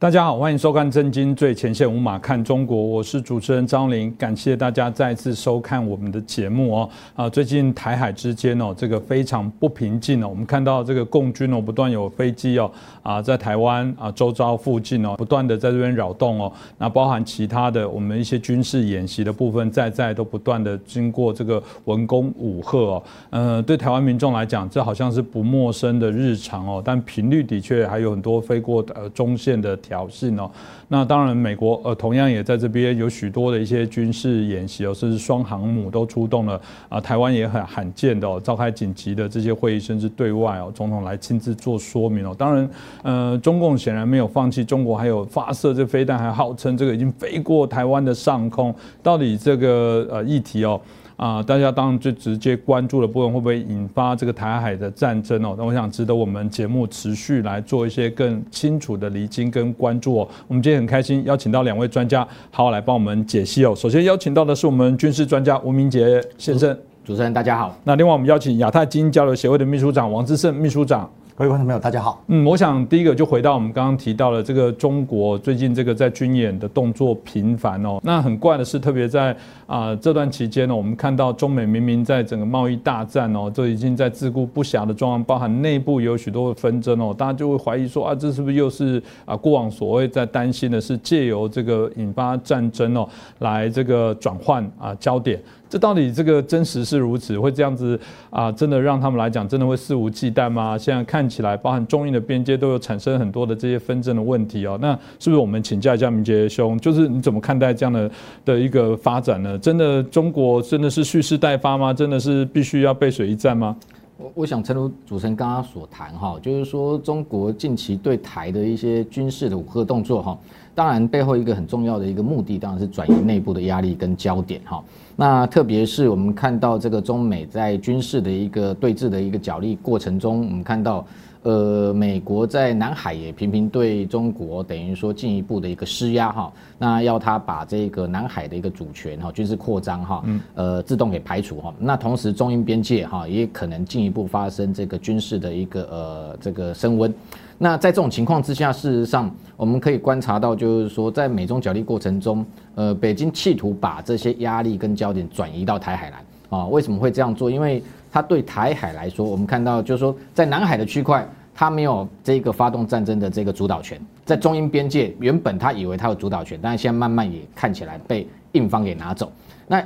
[0.00, 6.88] 大家好，欢迎收看《震惊最前线》，无马看中国，我是主持人张玲，感谢大家再次收看我们的节目哦。
[7.16, 10.28] 啊，最近台海之间哦，这个非常不平静哦。
[10.28, 12.70] 我们看到这个共军哦，不断有飞机哦
[13.02, 16.52] 啊，在台湾啊周遭附近哦，不断的在这边扰动哦。
[16.78, 23.02] 那包含其他的我们一些军事演习的部分，在在都不断的经过这个文攻武赫哦。
[23.30, 29.76] 呃，对台湾民众来讲，这好像是不陌生的日常哦，但频率的确还有很多飞过呃中线的。
[29.88, 30.50] 挑衅哦，
[30.88, 37.00] 那当然，美国呃同样也在这边有许多的一些军事演习哦，甚至双航母都出动了啊。
[37.00, 42.34] 台湾也很罕见的，召开紧急的这些会议，甚至对外哦，总统来亲自做说明哦。
[42.36, 42.70] 当然，
[43.02, 48.74] 呃，中共显然没有放弃，中国还有发射这飞弹，还号称这个已经飞过台湾的上空。
[49.02, 50.78] 到底这个呃议题哦？
[51.18, 55.56] 啊，大家当然最直接关注的部分会不会引发这个台海的战争哦？
[55.58, 60.28] 那我想值得我们节目持续来做一些更清楚的厘清跟关注哦。
[60.46, 62.20] 我们今天很开心邀请到两位专家，
[62.52, 63.74] 好好来帮我们解析哦。
[63.74, 66.72] 首先邀请到的是我们军事专家吴明杰先生，
[67.04, 67.76] 主持人大家好。
[67.82, 71.10] 那另外我们邀请亚太经交流协会的秘书长王志胜秘书长。
[71.38, 72.20] 各位观众朋友，大家好。
[72.26, 78.00] 嗯，我想第一个就回到我们刚刚提到的这个中国最近这个在军演的动作频繁哦。
[78.02, 93.08] 那很怪的是，特别在啊这段期间呢，我们看到中美明明在整个贸易大战哦，都已经在自顾不暇的状况，包含内部有许多的纷争哦，大家就会怀疑说啊，这是不是又是啊过往所谓在担心的是借由这个引发战争哦，
[93.38, 95.40] 来这个转换啊焦点。
[95.68, 97.38] 这到底这个真实是如此？
[97.38, 97.98] 会这样子
[98.30, 98.50] 啊？
[98.50, 100.78] 真的让他们来讲，真的会肆无忌惮吗？
[100.78, 104.78] 现在看起来，包含中印的边界都有产生很多的这些纷争的问题哦。
[104.80, 108.10] 那是不是我们请教一下明杰兄，就是你怎么看待这样的
[108.44, 109.58] 的一个发展呢？
[109.58, 111.92] 真的中国真的是蓄势待发吗？
[111.92, 113.76] 真的是必须要背水一战吗？
[114.16, 120.36] 我我想，诚如主持人刚刚所谈哈，就是说中国近期对台的一些军事的武赫动作哈，
[120.78, 124.80] 当然背后一个很重要的一个目的，当然是转移内部的压力跟焦点哈。
[125.16, 131.04] 那特别是我们看到这个中美在军事的一个对峙的一个角力过程中，我们看到，
[131.42, 140.24] 呃，美国在南海也频频对中国等于说进一步的一个施压哈，那要他把这个南海的一个主权哈军事扩张哈，
[140.54, 141.74] 呃，自动给排除哈。
[141.80, 147.12] 那同时中印边界哈也可能进一步发生这个军事的一个呃这个升温。
[147.60, 152.46] 那在这种情况之下，事实上我们可以观察到，就是说在美中角力过程中，
[152.76, 156.18] 呃，北京企图把这些压力跟焦点转移到台海来
[156.50, 156.66] 啊。
[156.66, 157.50] 为什么会这样做？
[157.50, 157.82] 因为
[158.12, 164.00] 它对台海来说，我们看到就是说，在南海的区块，他没有这个发动战争的这个主导权。
[164.24, 169.32] 在中英边界，原本他以为他有主导权，但是现在慢慢也看起来被印方给拿走。
[169.66, 169.82] 那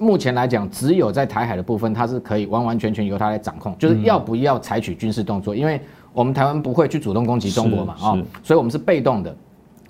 [0.00, 5.80] 目前来讲，只有在台海的部分，它是可以完完全全由他来掌控，就是要不要采取军事动作，因为。
[6.12, 7.94] 我们台湾不会去主动攻击中国嘛？
[8.00, 9.34] 啊，所以我们是被动的。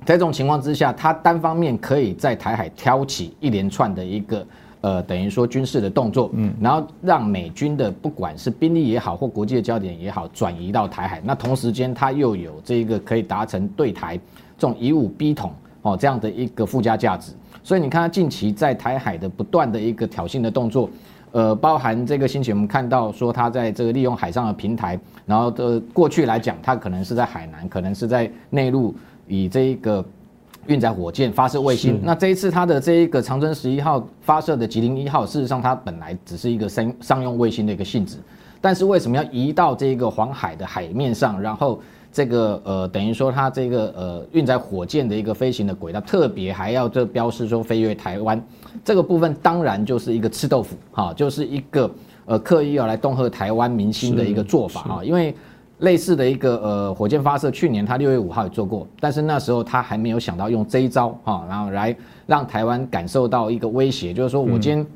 [0.05, 4.47] 在这种情况之下，他单方面可以在台海挑起一连串的一个
[4.81, 11.21] 呃，等于说军事的动作，嗯，然后让美军的不管是兵力也好，或国际的焦点也好，转移到台海。
[11.25, 14.17] 那同时间，他又有这一个可以达成对台
[14.59, 15.53] 这种以武逼统
[15.83, 17.33] 哦这样的一个附加价值。
[17.63, 20.91] 所以你看，他近期在台海的不断的一个挑衅的动作。
[21.33, 28.95] 呃，包含这个星期我们看到说，他在这个利用海上的平台，然后的过去来讲，他可能是在海南，可能是在内陆，
[29.27, 30.05] 以这一个
[30.67, 32.01] 运载火箭发射卫星。
[32.03, 38.19] 那这一次它的这一个长征十一号发射的吉林一号，事实上它本来只是一个商商用卫星的一个性质，
[38.61, 41.81] 但是为什么要移到这个黄海的海面上，然后？
[42.15, 48.39] 这个呃，等于说它这个呃运载火箭的一个飞行的轨道，特别还要这标示说飞越台湾，
[48.85, 51.91] 这个部分当然就是一个吃豆腐哈，就是一个
[52.25, 55.05] 呃刻意要来恫吓台湾明星的一个做法哈。
[55.05, 55.35] 因为
[55.79, 61.97] 类似的一个呃火箭发射，去年他六月五号也做过，但是那时候他还没有想到用这一招哈，然后来
[62.27, 64.87] 让台湾感受到一个威胁，就是说我今天。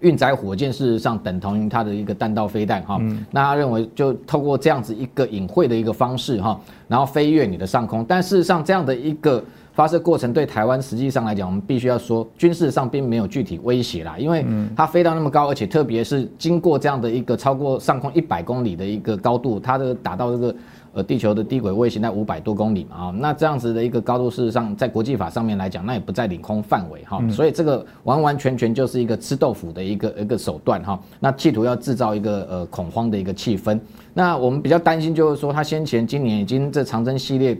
[0.00, 9.40] 运载火箭事实上等同于他的一个弹道飞弹哈，那他认为就透过这样子一个隐晦的一个方式哈，然后飞越你的上空，但事实上这样的一个
[9.72, 14.44] 发射过程对台湾实际上来讲，我们必须要说军事上并没有具体威胁啦，因为
[14.76, 20.54] 它飞到那么高，而且特别是经过这样的一个超过上空一百公里的一个高度，它的达到这个。
[20.94, 33.80] 呃，地球的低轨卫星在五百多公里嘛，啊，那这样子的一个高度，事实上在国际法上面来讲，那也不在领空范围哈，所以这个完完全全就是一个吃豆腐的一个一个手段哈，那企图要制造一个呃恐慌的一个气氛。
[34.12, 37.58] 那我们比较担心就是说，它先前今年已经这长征系列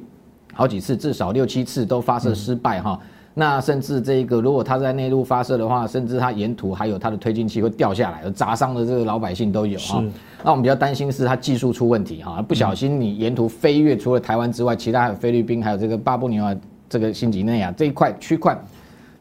[0.53, 2.99] 好几次，至少六七次都发射失败哈，
[3.35, 10.03] 那甚至这个如果它在内陆发射的话，甚至它沿途还有它的推进器会掉下来，砸伤的这个老百姓都有哈。
[10.45, 16.57] 那我们比较担心是它技术出问题哈，不小心你沿途飞越除了台湾之外，其他还有菲律宾，还有这个巴布尼亚
[16.89, 18.57] 这个新几内亚这一块区块。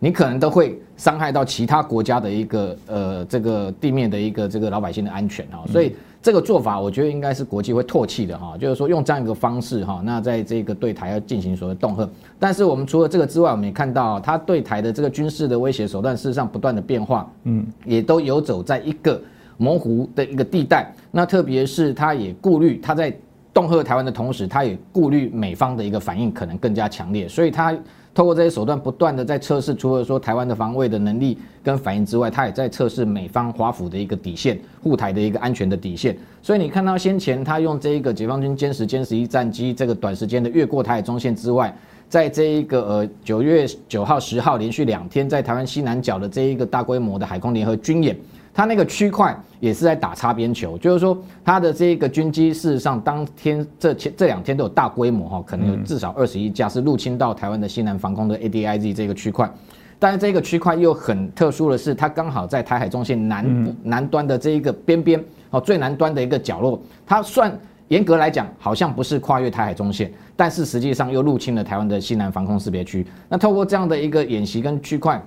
[0.03, 12.07] 你可能都会伤害到其他国家的一个呃这个地面的一个这个老百姓的安全哈，所以这个做法我觉得应该是国际会唾弃的哈，就是说用这样一个方式哈，那在这个对台要进行所谓恫吓，
[12.37, 19.19] 但是我们除了这个之外，我们也看到他对台的这个军事的威胁手段事实上不断的变化，嗯，也都游走在一个
[19.57, 23.11] 模糊的一个地带，那特别是他也顾虑他在
[23.51, 27.75] 恫吓台湾的同时，他也顾虑美方的一个反应可能更加强烈，所以他。
[28.13, 36.17] 透过这些手段，不断的在测试，除了说台湾的防卫的能力跟反应之外，他也在测试美方华府的一个底线，护台的一个安全的底线。
[36.41, 41.73] 所以你看到先前他用这一个解放军歼十、歼十一战机，这个短时间的越过台海中线之外，
[42.09, 48.17] 在这一个呃九月九号、十号连续两天在台湾西南角的这一个大规模的海空联合军演。
[48.53, 59.49] 它那个区块也是在打擦边球，就是说它的这个军机事实上当天这前这两天都有大规模哈，可能有至少二十一架是入侵到台湾的西南防空的 ADIZ 这个区块，
[59.97, 67.57] 但是这个区块又很特殊的是，它刚好在台海中线南南端的这一个边边哦最南端的一个角落，它算
[67.87, 73.05] 严格来讲好像不是跨越台海中线，但是实际上又入侵了台湾的西南防空识别区。
[73.29, 75.21] 那透过这样的一个演习跟区块。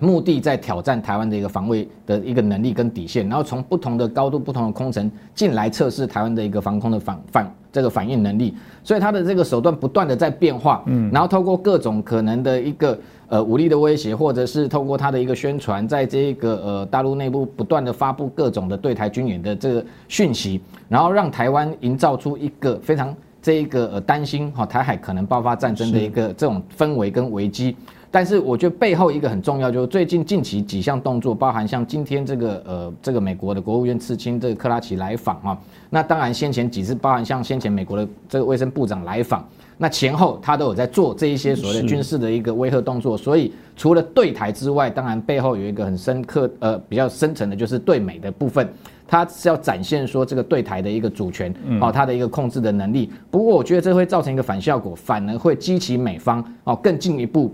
[0.00, 12.98] 目的在挑战台湾的一个防卫的一个能力跟底线，然后从不同的高度、不同的空层进来测试台湾的一个防空的反反这个反应能力，所以它的这个手段不断的在变化，嗯，然后透过各种可能的一个
[13.28, 27.76] 呃武力的威胁，或者是透过它的一个宣传，在这个呃大陆内部不断的发布各种的对台军演的这个讯息，然后让台湾营造出一个非常这一个呃担心哈台海可能爆发战争的一个这种氛围跟危机。
[28.14, 35.58] 但是我觉得背后一个很重要，就是最近近期几项动作，包含像今天这个呃这个美国的国务院次卿这个克拉奇来访啊，
[35.90, 39.44] 那当然先前几次，包含像先前美国的这个卫生部长来访，
[39.76, 43.18] 那前后他都有在做这一些所谓的军事的一个威吓动作。
[43.18, 48.72] 所以除了对台之外，当然背后有一个很深刻呃比较深层的，就是对美的部分，
[49.08, 53.10] 他是要展现说这个对台的一个主权哦，他的一个控制的能力。
[53.28, 57.52] 不过我觉得这会造成一个反效果，反而会激起美方哦更进一步。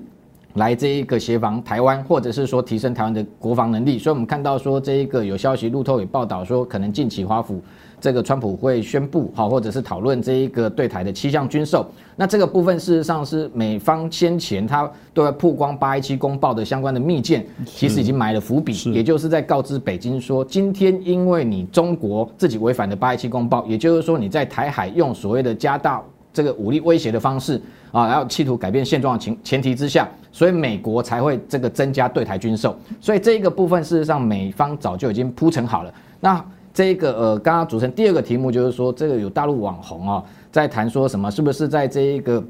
[0.55, 7.62] 来这一个协防台湾，或者是说提升台湾的国防能力，所以我们看到说这一个有消息，路透也报道说，可能近期华府
[8.00, 11.87] 这个川普会宣布好，或者是讨论这一个对台的七项军售。
[12.17, 27.61] 那这个部分事实上是美方先前他对外曝光八一七公报的相关的密件，其实已经埋了伏笔，也就是在告知北京说，今天因为你中国自己违反的八一七公报，也就是说你在台海用所谓的加大这个武力威胁的方式。
[27.93, 32.77] 啊，然后企图改变现状的前前提之下，所以美国才会这个增加对台军售。
[33.00, 35.93] 所以这一个部分，事实上美方早就已经铺陈好了。
[36.21, 36.41] 那
[36.73, 42.41] 这个呃，刚刚组成第二个题目就是说，这个有大陆网红啊，在谈说什么，是不是在这一个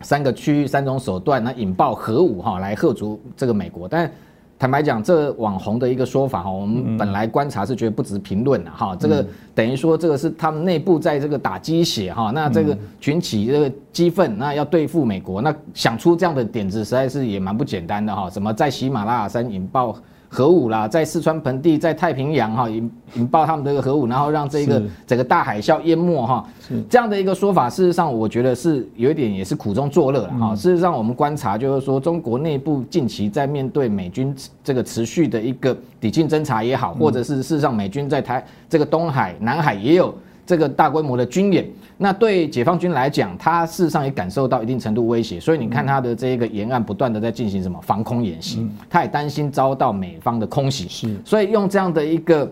[0.00, 3.88] 三个区域三种手段，那引爆核武哈，来吓足这个美国？
[3.88, 4.08] 但
[4.58, 8.96] 坦白讲，这网红的一个说法哈，我们本来观察是觉得不值评论的哈。
[8.96, 12.30] 这个等于说，这个是他们内部在这个打鸡血哈。
[12.30, 18.30] 那这个群起这个激愤，那要对付美国，那想出这样的点子，实在是也蛮不简单的哈。
[18.30, 19.94] 什么在喜马拉雅山引爆？
[20.34, 26.44] 核武啦，在四川盆地，在太平洋哈引引爆他们的核武，然后让这个整个大海啸淹没哈，
[26.90, 30.56] 这样的一个说法，事实上我觉得是有一点也是苦中作乐了哈。
[30.56, 40.12] 事实上，我们观察就是说，中国内部近期在面对美军这个持续的一个抵近侦察也好，或者是事实上美军在台这个东海、南海也有。
[40.46, 52.50] 这个大规模的军演，那对解放军来讲，他事实上也感受到一定程度威胁，所以你看他的这个沿岸不断的在进行什么防空演习，他也担心遭到美方的空袭，是，所以用这样的一个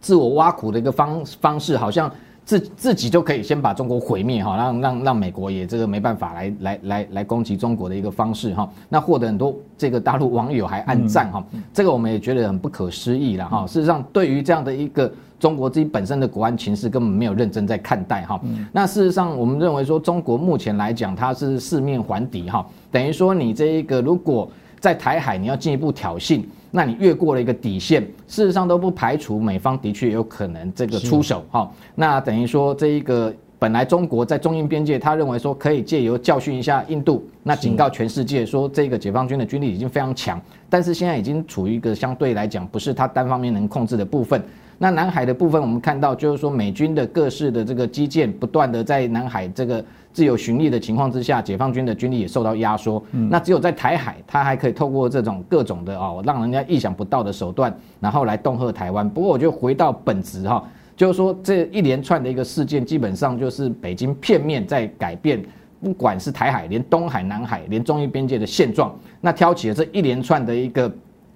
[0.00, 2.10] 自我挖苦的一个方方式，好像
[2.44, 15.10] 自自己就可以先把中国毁灭哈，让让让美国也这个没办法来来来来攻击中国的一个方式哈，那获得很多这个大陆网友还暗赞哈，这个我们也觉得很不可思议了哈，事实上对于这样的一个。
[15.40, 18.40] 中国自己本身的国安情势根本没有认真在看待哈，
[18.72, 24.48] 那事实上我们认为说中国目前来讲它是四面环敌哈，等于说你这一个如果
[24.80, 26.42] 在台海你要进一步挑衅，
[26.76, 44.42] 那你越过了一个底线，事实上都不排除美方的确有可能这个出手哈，那等于说这一个本来中国在中印边界，他认为说可以借由教训一下印度，那警告全世界说这个解放军的军力已经非常强，但是现在已经处于一个相对来讲不是他单方面能控制的部分。
[44.76, 49.82] 那南海的部分，我们看到就是说美军的各式的这个基建不断的在南海这个
[50.14, 53.02] 自由巡弋的情况之下，解放军的军力也受到压缩。
[53.10, 59.06] 那只有在台海，他还可以透过这种各种的哦，让人家意想不到的手段，然后来恫吓台湾。
[59.10, 60.64] 不过，我就回到本质哈，
[60.96, 65.44] 就是说这一连串的一个事件，基本上就是北京片面在改变。
[65.82, 70.90] 不管是台海，连东海、南海，连中印边界的现状，那挑起了这一连串的一个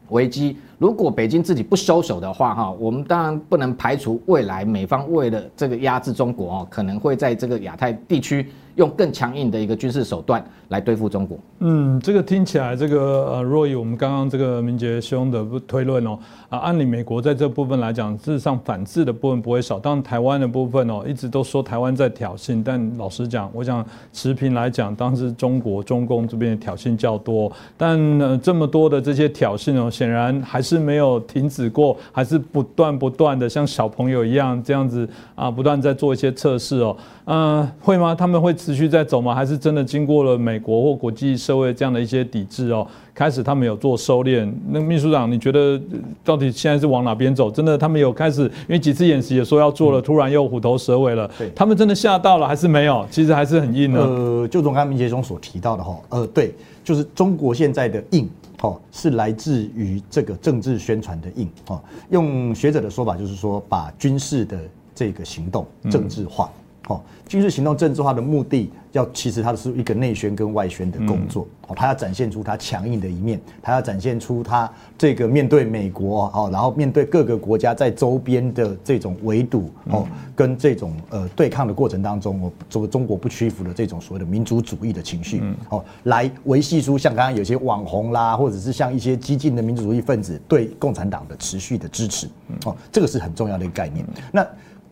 [0.08, 0.56] 危机。
[0.78, 8.46] 如果北京自己不收手的话，哈，我们当然不能排除未来美方为了这个压制中国哦，可能会在这个亚太地区。
[8.78, 11.36] 用更强硬的一个军事手段来对付中国。
[11.58, 16.16] 嗯，这个听起来，这个呃，若以我们刚刚这个明杰兄的推论哦，
[16.48, 19.80] 啊，按理美国在这部分来讲，事实上反制的部分不会少。
[19.80, 27.50] 当然，台湾的部分哦，一直都说台湾在挑衅，但老实讲，我想持平来讲，当时中国中共这边的挑衅较多。
[27.76, 36.96] 但呃，这么多的这些挑衅哦，显然还是没有停止过，还是不断不断的像小朋友一样这样子啊，不断在做一些测试哦。
[37.24, 38.14] 嗯，会吗？
[38.14, 39.34] 他们会持续在走吗？
[39.34, 42.86] 还是真的经过了美国或国际社会这样的一些抵制哦？
[43.14, 44.46] 开始他们有做收敛。
[44.68, 45.80] 那秘书长，你觉得
[46.22, 47.50] 到底现在是往哪边走？
[47.50, 51.26] 真的，他们有开始，因为几次演习也说要做了，突然又虎头蛇尾了。
[51.38, 53.06] 对，他们真的吓到了还是没有？
[53.10, 54.02] 其实还是很硬的。
[54.02, 56.52] 呃，就从刚刚明杰中所提到的哈，呃，对，
[56.84, 58.28] 就是中国现在的硬，
[58.60, 61.48] 哦，是来自于这个政治宣传的硬。
[61.68, 64.58] 哦，用学者的说法就是说，把军事的
[64.94, 66.50] 这个行动政治化。
[66.88, 71.46] 哦，军事行动政治化的目的，要其实它是一个内宣跟外宣的工作。
[71.66, 92.26] 哦，它要展现出它强硬的一面，它要展现出它这个面对美国，哦，然后面对各个国家在周边的这种围堵，哦，跟这种呃对抗的过程当中，我，作为中国不屈服的这种所谓的民族主义的情绪，哦，来维系出像刚刚有些网红啦，或者是像一些激进的民族主义分子对共产党的持续的支持。
[92.64, 94.02] 哦，这个是很重要的一个概念。
[94.32, 94.42] 那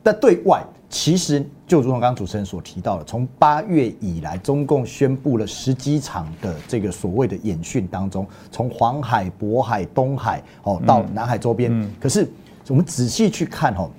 [0.05, 0.62] 在对外。
[0.97, 11.87] 其实就如同刚刚主持人所提到的，从八月以来，中共宣布了十几场的这个所谓的演训当中，从黄海、渤海、东海哦到南海周边。
[12.00, 12.26] 可是
[12.69, 13.91] 我们仔细去看哦，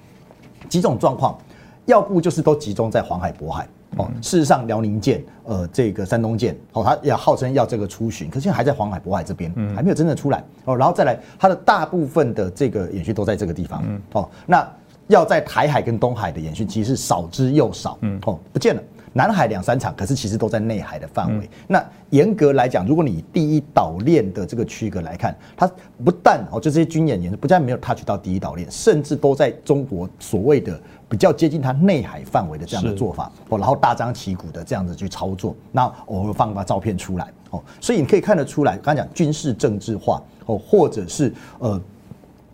[0.68, 1.38] 几种状况，
[1.86, 4.10] 要不就是都集中在黄海、渤海哦。
[4.20, 10.76] 事实上，辽宁舰、呃这个山东舰哦，它也号称要这个出巡，可是现在还在黄海、渤海这边，还没有真正出来哦。
[10.76, 14.28] 然后再来，它的大部分的这个演训都在这个地方哦。
[14.48, 14.68] 那
[15.08, 18.82] 要在台海跟东海的演训，其实是少之又少，嗯，哦，不见了。
[19.14, 21.50] 南海两三场，可是其实都在内海的范围。
[21.66, 25.68] 那严格来讲，如果你第一岛链的这个区隔来看，它
[26.06, 41.82] 不但哦，就这些军演也是不但没有 touch 到第一岛链，甚至都在中国所谓的比较接近它内海范围的这样的做法哦，然后大张旗鼓的这样子去操作，那偶尔放把照片出来哦，所以你可以看得出来，刚才讲军事政治化哦，或者是呃。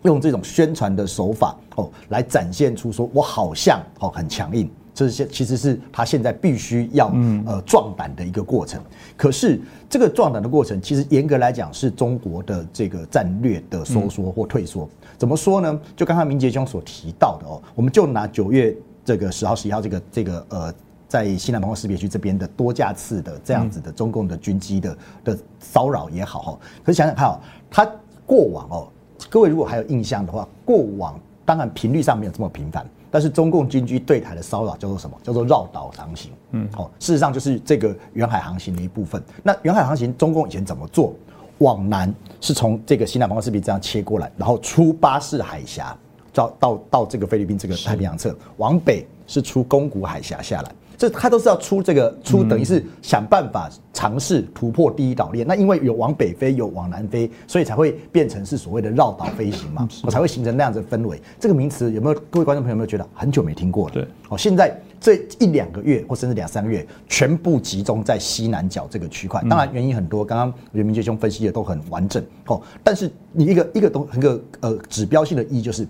[0.04, 7.10] 用这种宣传的手法哦，来展现出说我好像哦很强硬，这些其实是他现在必须要
[7.46, 8.80] 呃壮胆的一个过程。
[9.16, 9.58] 可是
[9.88, 14.88] 这个壮胆的过程，其实严格来讲是中国的这个战略的收缩或退缩。
[15.16, 15.80] 怎么说呢？
[15.96, 20.74] 就刚刚明杰兄所提到的哦，我们就拿九月这个十号、十一号这个这个呃，
[21.08, 26.58] 在西南防空识别区这边的多架次的这样子的中共的军机的的骚扰也好哈。
[26.84, 27.90] 可是想想看哦，他
[28.26, 28.88] 过往哦。
[29.34, 35.16] 各位如果还有印象的话，过往当然频率上没有这么频繁，但是中共军机对台的骚扰叫做什么？
[35.24, 36.30] 叫做绕岛航行。
[36.52, 39.20] 嗯，好，事实上就是这个远海航行的一部分。
[39.42, 41.12] 那远海航行，中共以前怎么做？
[41.58, 45.98] 往南是从这个西南方四壁这样切过来，然后出巴士海峡，
[46.32, 50.70] 到到到这个菲律宾这个太平洋侧，往北是出宫古海峡下来。
[50.96, 55.46] 这他都是要出这个出，等于是想办法尝试突破第一岛链。
[55.46, 61.20] 那因为有往北飞，有往南飞，所以才会变成是所谓的绕岛飞行嘛，我才会形成那样子氛围。
[61.38, 63.94] 这个名词有没有各位观众朋友有没有觉得很久没听过了？
[63.94, 69.42] 对，哦，现在这一两个月或甚至两三个月，全部集中在西南角这个区块。
[69.48, 72.60] 当然原因很多，刚刚袁明杰兄分析的都很完整哦。
[72.82, 75.86] 但是你一个一个东一个呃指标性的意义就是。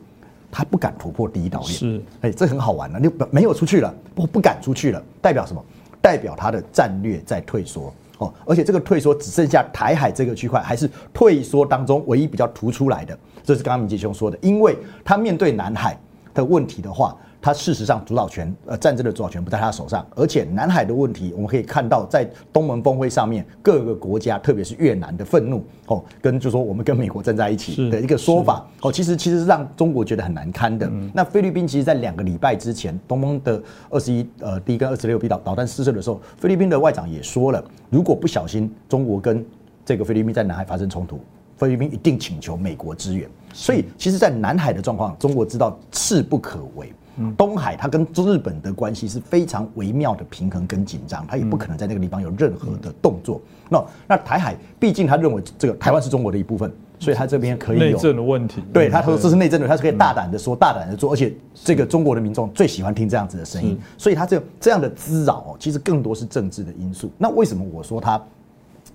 [0.54, 5.60] 他不敢突破第一岛链，是，哎，这很好玩了，你没有出去了，不不敢出去了，代表什么？
[6.00, 13.18] 代表他的战略在退缩哦，而且这个退缩只剩下台海这个区块，还是退缩当中唯一比较突出来的。
[13.42, 15.98] 这是刚刚明杰兄说的，因为他面对南海
[16.32, 17.16] 的问题的话。
[17.44, 30.90] 它事实上主导权，呃，战争的主导权不在他手上，而且南海的问题，我们可以看到，在东盟峰会上面，各个国家，特别是越南的愤怒，哦，跟就说我们跟美国站在一起的一个说法，哦，其实其实是让中国觉得很难堪的。
[31.12, 39.44] 那菲律宾其实，在两个礼拜之前，东盟的二十一呃第一跟二十六 B 导导弹试射的时候，菲律宾的外长也说了，如果不小心中国跟
[39.84, 41.20] 这个菲律宾在南海发生冲突，
[41.58, 43.28] 菲律宾一定请求美国支援。
[43.52, 46.90] 所以，其实，在南海的状况，中国知道势不可为。
[47.36, 53.40] 东海它跟日本的关系是非常微妙的平衡跟紧张，它也不可能在那个地方有任何的动作。
[53.68, 58.62] 那那台海毕竟他认为这个台湾是中国的一部分，所以他这边可以有内政的问题。
[58.72, 67.10] 对，他说这是内政的，他是可以大胆的说，大胆的做，而且这个中国的民众最喜欢听这样子的声音，所以他这这样的滋扰哦，其实更多是政治的因素。
[67.16, 68.20] 那为什么我说他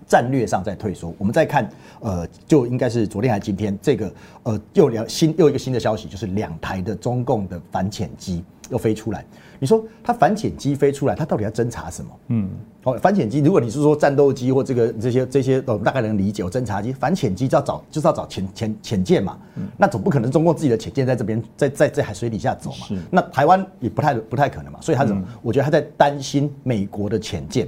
[0.09, 1.13] 战略上在退缩？
[1.19, 1.69] 我们再看，
[2.01, 4.11] 呃，就应该是昨天还是今天，这个
[4.43, 9.23] 呃又两新又一个新的消息，就是两台的中共的反潜机又飞出来。
[9.59, 12.11] 你说它反潜机飞出来，它到底要侦查什么？
[12.29, 12.49] 嗯，
[12.83, 16.41] 哦，反潜机，如果你是说战斗机或这个这些这些，我们大概能理解。
[16.43, 19.37] 哦，侦察机，反潜机就要找就是要找潜潜潜舰嘛，
[19.77, 22.97] 那总不可能中共自己的潜舰在这边在在在海水底下走嘛。
[23.11, 25.21] 那台湾也不太不太可能嘛，所以他怎么？
[25.41, 27.67] 我觉得他在担心美国的潜舰。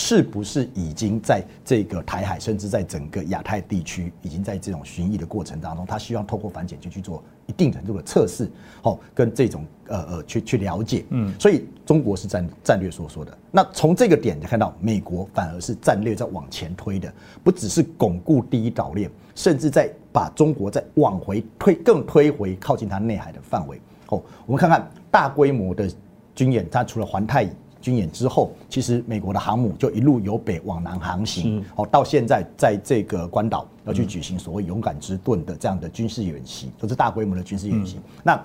[0.00, 8.48] 是不是已经在这个台海，甚至在整个亚太地区，已经在这种巡弋的过程当中，他希望透过反潜机去做一定程度的测试，
[8.82, 13.36] 哦，跟这种呃呃去去了解，嗯，所以中国是战战略所说的。
[13.50, 17.12] 那从这个点就看到，美国反而是战略在往前推的，
[17.42, 23.80] 不只是巩固第一岛链，甚至在把中国再往回推，更推回靠近它内海的范围。
[24.10, 25.90] 哦，我们看看大规模的
[26.36, 27.50] 军演，它除了环太。
[27.80, 37.98] 军演之后，其实美国的航母就一路由北往南航行，哦，到现在在这个关岛要去举行所谓“勇敢之盾”的这样的军事演习，都是大规模的军事演习。
[38.22, 38.40] 那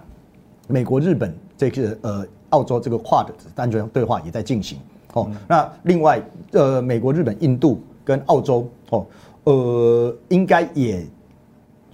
[0.68, 4.78] 美国、日本这个呃，澳洲这个跨的安全对话也在进行。
[5.14, 6.22] 哦，那另外
[6.52, 9.06] 呃，美国、日本、印度跟澳洲，哦，
[9.46, 11.06] 呃，应该也。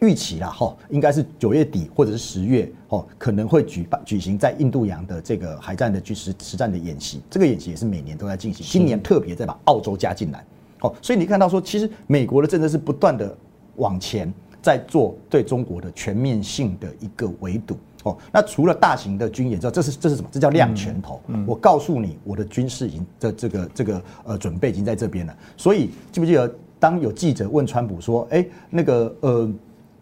[0.01, 7.21] 预期啦，哈，应该是九月底或者是十月，哦，可能会举办举行在印度洋的这个海战的军实实战的演习。
[7.29, 10.43] 这个演习也是每年都在进行，今年特别再把澳洲加进来，
[10.81, 13.35] 哦，所以你看到说，其实美国的政策是不断的
[13.75, 20.29] 往前在做对中国的全面性的一个围堵，哦，那除了大型的军演之后，这是这是什么？
[20.31, 21.21] 这叫亮拳头。
[21.45, 25.35] 我告诉你，我的军事已经的这个这个呃准备已经在这边了。
[25.57, 29.51] 所以记不记得，当有记者问川普说，哎，那个呃。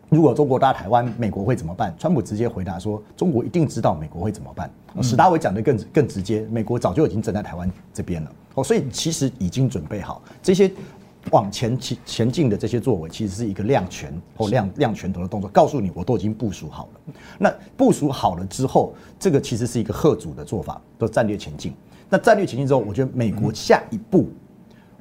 [0.10, 1.94] 如果中国打台湾，美国会怎么办？
[2.00, 4.72] 川普直接回答说：“中国一定知道美国会怎么办。”
[5.04, 8.32] 史达伟讲的更更直接，美国早就已经站在台湾这边了。
[8.56, 10.72] 哦，所以其实已经准备好这些
[11.32, 17.14] 往前前前进的这些作为，其实是一个亮拳或亮亮拳头的动作，告诉你我都已经部署好了。
[17.38, 21.74] 那部署好了之后，这个其实是一个贺主的做法，都战略前进。
[22.10, 24.30] 那战略前进之后，我觉得美国下一步，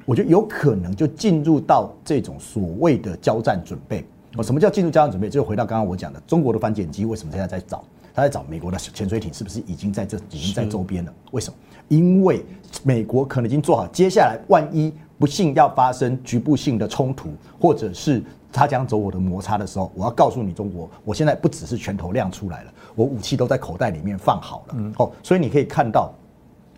[0.05, 4.05] 我觉得有可能就进入到这种所谓的交战准备。
[4.35, 5.29] 哦，什么叫进入加强准备？
[5.29, 7.83] 就回到刚刚我讲的，中国的反潜机为什么现在在找？
[8.13, 11.13] 他在找美国的潜水艇是不是已经在这已经在周边了？
[11.31, 11.57] 为什么？
[11.87, 12.43] 因为
[12.83, 17.29] 美国可能已经做好，接下来万一不幸要发生局部性的冲突，
[17.61, 24.75] 或者是他将走我的摩擦的时候，我要告诉你，中国，我现在不只是拳头亮出来了，我武器都在口袋里面放好了。
[24.97, 26.11] 哦，所以你可以看到。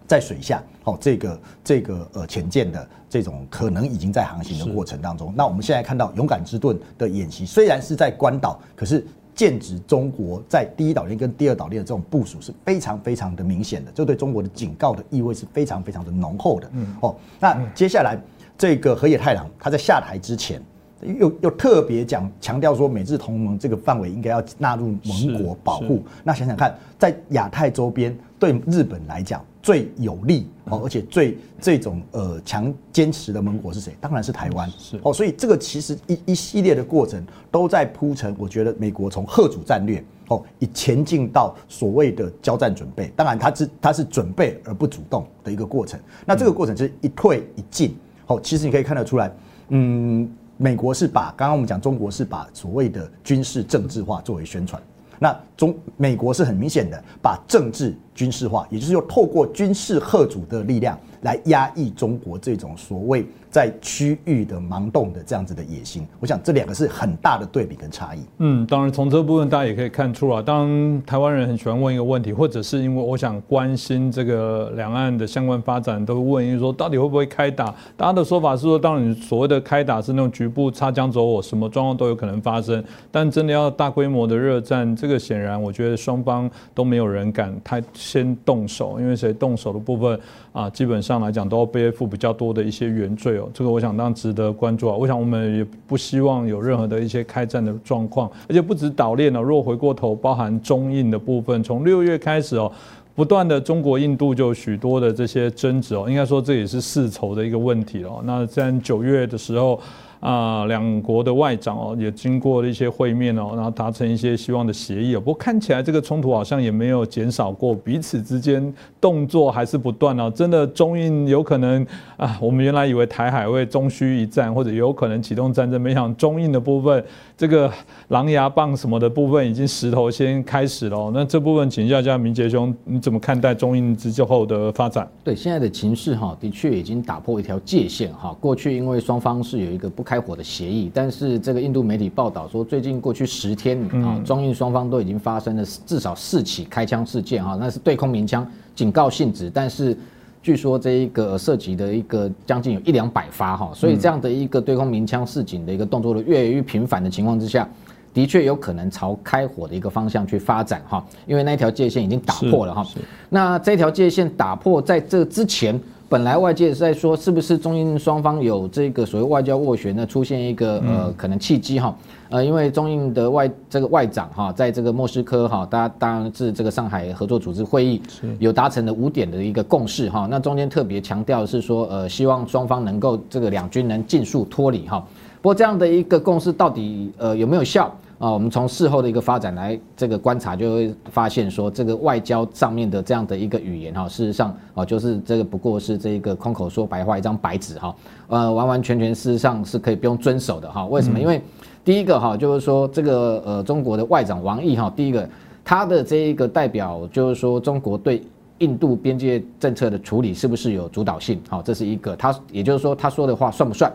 [0.10, 5.32] 在水下，哦，这个这个呃潜舰的这种可能已经在航行的过程当中。
[5.38, 16.68] 那我们现在看到勇敢之盾的演习，虽然是在关岛，可是剑指中国在第一岛链跟第二岛链的这种部署是非常非常的明显的，这对中国的警告的意味是非常非常的浓厚的。
[16.74, 18.18] 嗯，哦，那接下来
[18.58, 20.60] 这个河野太郎他在下台之前。
[21.02, 26.04] 又又特别讲强调说，美日同盟这个范围应该要纳入盟国保护。
[26.26, 33.96] 那想想看，在亚太周边，对日本来讲最有利哦，而且最这种呃强坚持的盟国是谁？
[34.00, 34.70] 当然是台湾。
[34.78, 38.36] 是哦，所以这个其实一一系列的过程都在铺陈。
[38.38, 43.12] 我觉得美国从贺主战略哦，以前进到所谓的交战准备。
[43.16, 46.00] 当然，它是它是准备而不主动的一个过程。
[46.26, 47.96] 那这个过程就是一退一进。
[48.28, 49.32] 哦，其实你可以看得出来，
[49.70, 50.30] 嗯。
[50.62, 54.82] 美国是把刚刚我们讲，中国是把所谓的军事政治化作为宣传。
[55.20, 63.26] 那中美国是很明显的把政治军事化，也就是又透过军事贺主的力量来压抑中国这种所谓。
[63.52, 68.20] 在区域的盲动的这样子的野心，我想这两个是很大的对比跟差异。
[68.38, 77.74] 嗯，当然从这部分大家也可以看出啊，当台湾人很喜欢问一个问题，或者是因为我想关心这个两岸的相关发展，都会问，一说到底会不会开打？
[77.98, 82.84] 大家的说法是说，当然所谓的开打是那种局部擦枪走火，什么状况都有可能发生。
[83.10, 90.20] 但真的要大规模的热战，这个显然我觉得双方都没有人敢太先动手，因为谁动手的部分
[90.52, 93.50] 啊，基本上上来讲都要背负比较多的一些原罪哦。
[93.52, 94.96] 这个我想当然值得关注啊！
[94.96, 102.72] 我想我们也不希望有任何的一些开战的状况，而且不止岛链哦，若回过头，包含中印的部分，从六月开始哦，
[103.16, 108.22] 不断的中国印度就许多的这些争执哦，应该说这也是世仇的一个问题哦。
[108.24, 109.82] 那在九月的时候。
[110.20, 115.20] 啊两国的外长哦也经过了一些会面哦，然后达成一些希望的协议哦。
[115.20, 120.32] 不过看起来这个冲突好像也没有减少过，彼此之间动作还是不断哦。
[120.36, 121.86] 真的中印有可能
[122.18, 127.04] 啊，我们原来以为台海会终须一战，或者有可能启动战争，没想中印的部分
[127.38, 127.72] 这个
[128.10, 131.12] 狼牙棒什么的部分已经石头先开始了。
[131.14, 135.10] 那这部分请教一下明杰兄，你怎么看待中印之后的发展？
[135.24, 138.36] 对现在的情势哈，的确已经打破一条界限哈。
[138.40, 148.44] 过去因为双方是有一个不开火的协议，但是这个印度媒体报道说，最近过去十天啊，中印双方都已经发生了至少四起开枪事件哈，那是对空鸣枪
[148.74, 149.96] 警告性质，但是
[150.42, 157.70] 据说这一个涉及的一个将近有一两百发哈，所以这样的一个对空鸣枪示警的一个动作的越来越频繁的情况之下。
[158.12, 162.84] 的确有可能朝开火的一个方向去发展哈，因为那条界限已经打破了哈。
[163.30, 170.04] 那这条界限打破，在这之前，本来外界是在说，是不是中印双方有这个所谓外交斡旋呢？
[170.04, 171.96] 出现一个呃可能契机哈。
[172.32, 178.02] 呃，因为中印的外这个外长哈，在这个莫斯科哈，大家当然是这个上海合作组织会议
[178.40, 180.28] 有达成的五点的一个共识哈。
[180.32, 185.06] 那中间特别强调是说，呃，希望双方能够这个两军能尽速脱离哈。
[185.44, 188.30] 不过这样的一个共识到底呃有没有效啊？
[188.30, 197.96] 我们从事后的一个发展来这个观察，就会发现说这个外交上面的这样的一个语言哈，事实上啊就是这个不过是这个空口说白话一张白纸哈，
[198.28, 200.86] 呃完完全全事实上是可以不用遵守的哈。
[200.86, 201.20] 为什么？
[201.20, 201.42] 因为
[201.84, 205.28] 第一个哈就是说这个呃中国的外长王毅哈，第一个
[205.64, 208.22] 他的这一个代表就是说中国对
[208.58, 211.40] 印度边界政策的处理是不是有主导性？
[211.48, 213.90] 好，这是一个他也就是说他说的话算不算？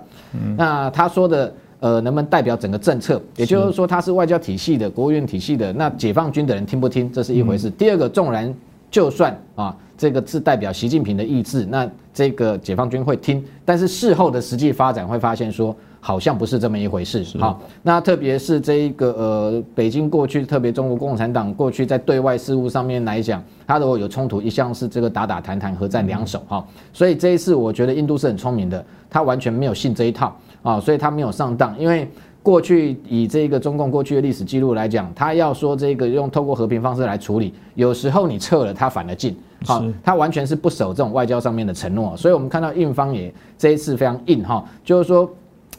[0.56, 1.52] 那他说的，
[1.85, 3.20] 呃，能不能代表整个政策？
[3.37, 7.68] 也就是说，他是外交体系的、国务院体系的，那解放军的人听不听，这是一回事。
[7.68, 8.53] 第二个，纵然
[8.90, 15.77] 就算啊，这个是代表习近平的意志，那这个解放军会听，但是事后的实际发展会发现说。
[16.07, 32.11] 好像不是这么一回事，好，那特别是这一个呃，北京过去，特别中国共产党过去在对外事务上面来讲，它如果有冲突，一向是这个打打谈谈，合战两手哈，所以这一次我觉得印度是很聪明的，他完全没有信这一套啊，所以他没有上当，因为
[32.42, 45.31] 过去以这个中共过去的历史记录来讲，他要说这个用透过和平方式来处理，有时候你撤了，他反而进，好，他完全是不守这种外交上面的承诺，所以我们看到印方也这一次非常硬哈，就是说。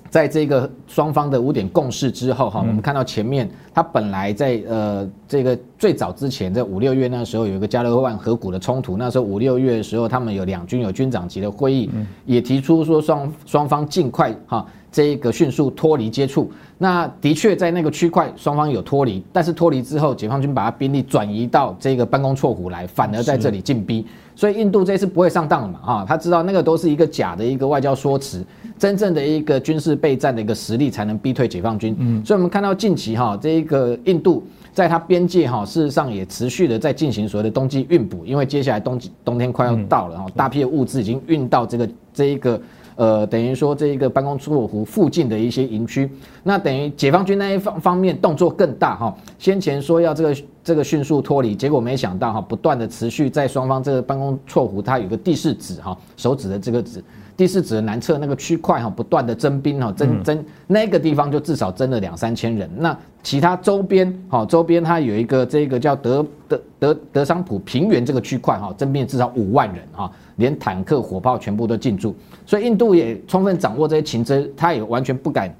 [0.10, 11.90] 在这个双方的五点共识之后，哈，我们看到前面，它本来在呃这个最早之前，在五六月那时候有一个加勒万河谷的冲突，那时候五六月的时候，他们有两军有军长级的会议，
[12.26, 16.50] 也提出说双双方尽快哈这一个迅速脱离接触。
[16.78, 24.06] 那的确在那个区块双方有脱离，但是脱离之后，解放军把他兵力转移到这个班公错湖来，反而在这里进逼。
[24.36, 25.80] 所以印度这次不会上当了嘛？
[25.80, 28.46] 哈，他知道那个都是一个假的一个外交说辞，
[28.78, 31.96] 真正的一个军事备战的一个实力才能逼退解放军。
[31.98, 34.44] 嗯，所以我们看到近期哈，这一个印度
[34.74, 42.62] 在它边界哈，事实上也持续的在进行所谓的冬季运补，因为接下来冬季冬天快要到了哈，大批的物资已经运到这个这一个。
[42.96, 46.10] 呃，等于说这一个办公出湖附近的一些营区，
[46.44, 49.16] 那等于解放军那一方方面动作更大哈。
[49.38, 57.04] 先前说要这个这个迅速脱离，结果没想到哈，不断的持续在双方这个办公错湖，它有个地势指哈，手指的这个指，
[57.36, 62.70] 地势指的南侧那个区块哈，不断的增兵哈，增增那个地方就至少增了两三千人。
[62.78, 70.10] 那其他周边哈，周边它有一个这个叫德德德德桑普平原这个区块哈，增兵至少五万人哈。
[70.38, 75.54] 连坦克、火炮全部都进驻，所以印度也充分掌握这些情资，他也完全不敢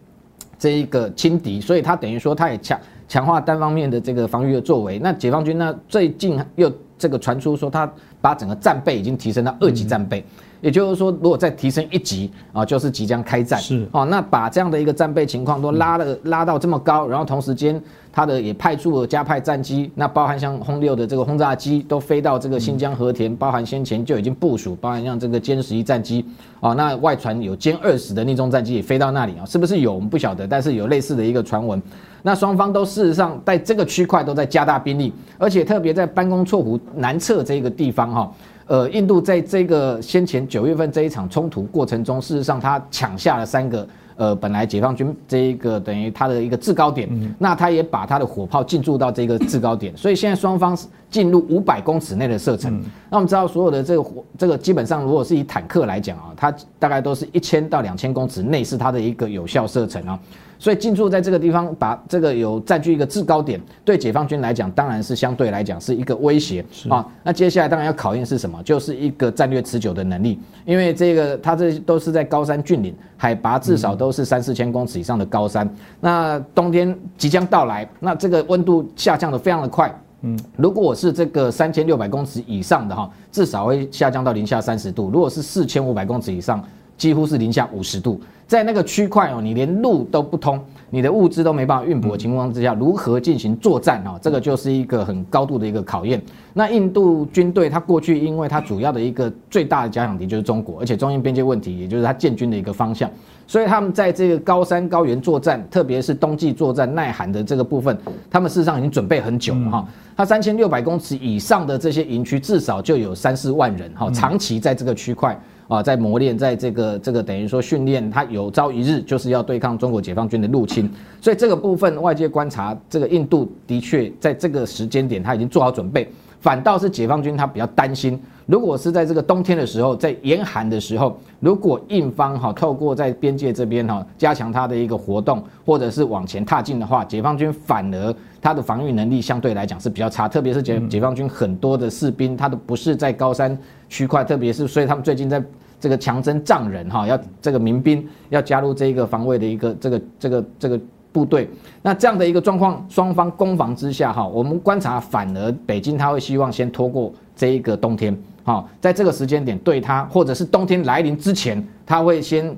[0.60, 5.00] 这一个轻敌，所以他等于说他也强强化单方面的这个防御的作为。
[5.00, 10.24] 那解放军呢，最近又这个传出说他把整个战备已经提升到二级战备，
[10.62, 13.60] 也就是说如果再提升一级啊，就是即将开战。
[13.60, 17.82] 是哦，那把这样的一个战备情况都拉了拉到这么高，然后同时间。
[18.16, 26.24] 他的也派出了加派战机，那包含像轰六的这个轰炸机都飞到这个新疆和田，包含先前就已经部署，包含像这个歼十一战机
[26.62, 31.82] 啊，那外传有歼二十的逆中战机也飞到那里啊，是不是有我们不晓得，但是有类似的一个传闻。
[32.22, 38.32] 那双方都事实上在这个区块都在加大兵力，而且特别在班公错湖南侧这个地方哈，
[38.68, 43.86] 呃，印度在这个先前九月份这一场冲突过程中，事实上他抢下了三个。
[44.18, 50.78] 呃，本来解放军这一个等于它的一个制高点，那它也把它的火炮进驻到这个制高点，所以现在双方
[51.10, 52.82] 进入五百公尺内的射程。
[53.10, 60.20] 那我们知道，所有的这个火，这个基本上如果是以坦克来讲啊，它大概都是一千到两千公尺内是它的一个有效射程啊。
[60.58, 67.06] 所以进驻在这个地方，把这个有占据一个制高点，对解放军来讲，当然是相对来讲是一个威胁啊。
[67.24, 72.96] 那接下来当然要考验是什么，就是一个战略持久的能力，因为这个它这都是在高山峻岭。
[73.18, 75.68] 海拔至少都是三四千公尺以上的高山。
[76.02, 79.90] 那冬天即将到来，那这个温度下降的非常的快。
[80.22, 86.62] 嗯，如果我是这个三千六百公尺以上的哈，至少会下降到零下三十度；如果是四千五百公尺以上，
[86.98, 88.20] 几乎是零下五十度。
[88.48, 94.20] 在那个区块哦，你连路都不通，你的物资都没办法运补的情况之下，如何进行作战哦？
[94.22, 96.22] 这个就是一个很高度的一个考验。
[96.54, 103.10] 那印度军队它过去，因为它主要的一个最大的假想敌就是中国，而且中印边界问题，也就是它建军的一个方向，
[103.48, 107.98] 所以他们在这个高山高原作战，特别是冬季作战耐寒的这个部分，
[108.30, 109.88] 他们事实上已经准备很久了哈。
[110.16, 115.36] 它三千六百公尺以上的这些营区，至少就有三四万人哈，长期在这个区块。
[115.68, 126.08] 啊，在磨练，在这个这个等于说训练，他有朝一日就是要对抗中国解放军的入侵，所以这个部分外界观察，这个印度的确在这个时间点他已经做好准备，
[126.40, 143.58] 反倒是解放军他比较担心，如果是在这个冬天的时候，在严寒的时候，如果印方哈透过在边界这边哈加强他的一个活动，或者是往前踏进的话，解放军反而他的防御能力相对来讲是比较差，特别是解解放军很多的士兵，他都不是在高山。
[143.90, 145.44] 区块，特别是所以他们最近在
[145.80, 150.80] 这个强征藏人哈，要这个民兵要加入这一个防卫的一个这个这个这个
[151.12, 151.50] 部队。
[151.82, 162.56] 那这样的一个状况，双方攻防之下哈，我们观察反而北京他会希望先拖过这一个冬天，哈，在这个时间点对他，或者是冬天来临之前，他会先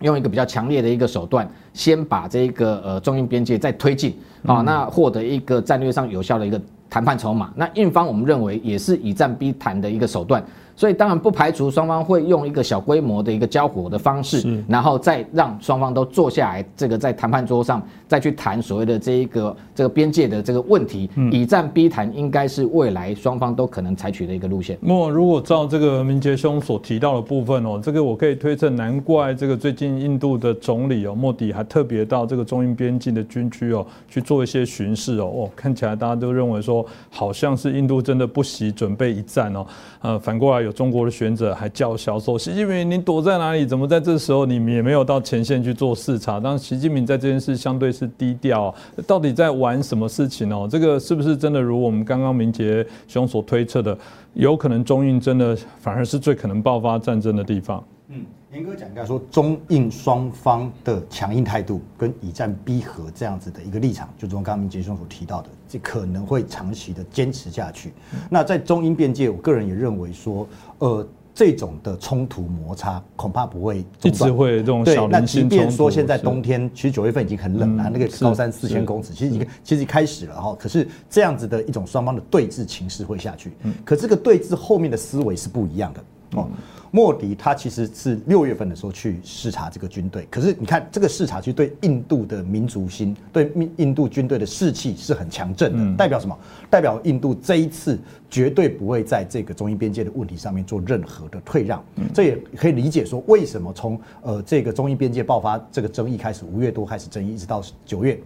[0.00, 7.50] 用一个比较强烈的一个手段，先把这个呃中印边界再推进，啊，那获得一个战略上有效的一个谈判筹码。
[7.54, 10.44] 那印方我们认为也是以战逼谈的一个手段。
[10.76, 24.76] 所以当然不排除双方会用一个小规模的一个交火的方式，然后再让双方都坐下来，这个在谈判桌上再去谈所谓的这一个这个边界的这个问题，以战逼谈应该是未来双方都可能采取的一个路线。
[24.80, 39.64] 莫如果照这个明杰兄所提到的部分哦，这个我可以推测，难怪这个最近印度的总理哦莫迪还特别到这个中印边境的军区哦去做一些巡视哦，哦看起来大家都认为说好像是印度真的不惜准备一战哦，
[40.00, 40.72] 呃反过来有。
[40.80, 43.66] 中国的选者还叫嚣说：“习近平，你躲在哪里？
[43.66, 46.40] 怎么在这时候你们也没有到前线去做视察？
[46.40, 48.74] 当习近平在这件事相对是低调，
[49.06, 50.66] 到底在玩什么事情哦？
[50.70, 53.96] 这个是不是真的如我们刚刚明杰兄所推测的，
[54.34, 58.24] 有可能中印真的反而是最可能爆发战争的地方？”嗯。
[58.52, 67.92] 严格讲，应该说中印双方的强硬态度跟以战逼和这样子的一个立场，就如刚刚明杰兄所提到的，这可能会长期的坚持下去。
[68.28, 70.48] 那在中英边界，我个人也认为说，
[70.80, 71.06] 呃，
[71.40, 80.54] 这种的冲突摩擦恐怕不会一直会这种小那即便说现在冬天，其实九月份已经很冷了，那个高山四千公尺，其实已经其实开始了哈。
[80.58, 83.52] 可是这样子的一种双方的对峙情势会下去，
[83.86, 86.48] 可这个对峙后面的思维是不一样的哦。
[86.92, 96.36] 莫迪他其实是六月份的时候去视察这个军队，可是你看这个视察去对印度的民族心，对印印度军队的士气是很强震的，代表什么？
[96.68, 97.96] 代表印度这一次
[98.28, 101.80] 绝对不会在这个中印边界的问题上面做任何的退让。
[102.12, 108.20] 这也可以理解说，为什么从呃这个中印边界爆发这个争议开始，五月多开始争议，一直到九月。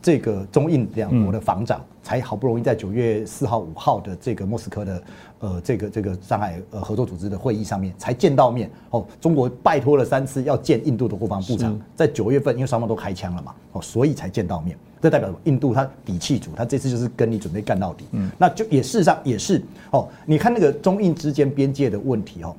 [0.00, 5.00] 这个中印两国的防长才好不容易在九月四号、五号的这个莫斯科的
[5.42, 9.04] 呃这个这个上海呃合作组织的会议上面才见到面哦。
[9.20, 14.78] 中国拜托了三次要见印度的国防部长，在九月份因为双方都开枪了嘛哦，所以才见到面。
[15.00, 15.40] 这代表什么？
[15.44, 18.04] 印度他底气足，他这次就是跟你准备干到底。
[18.12, 20.08] 嗯，那就也事实上也是哦。
[20.24, 22.54] 你看那个中印之间边界的问题哦，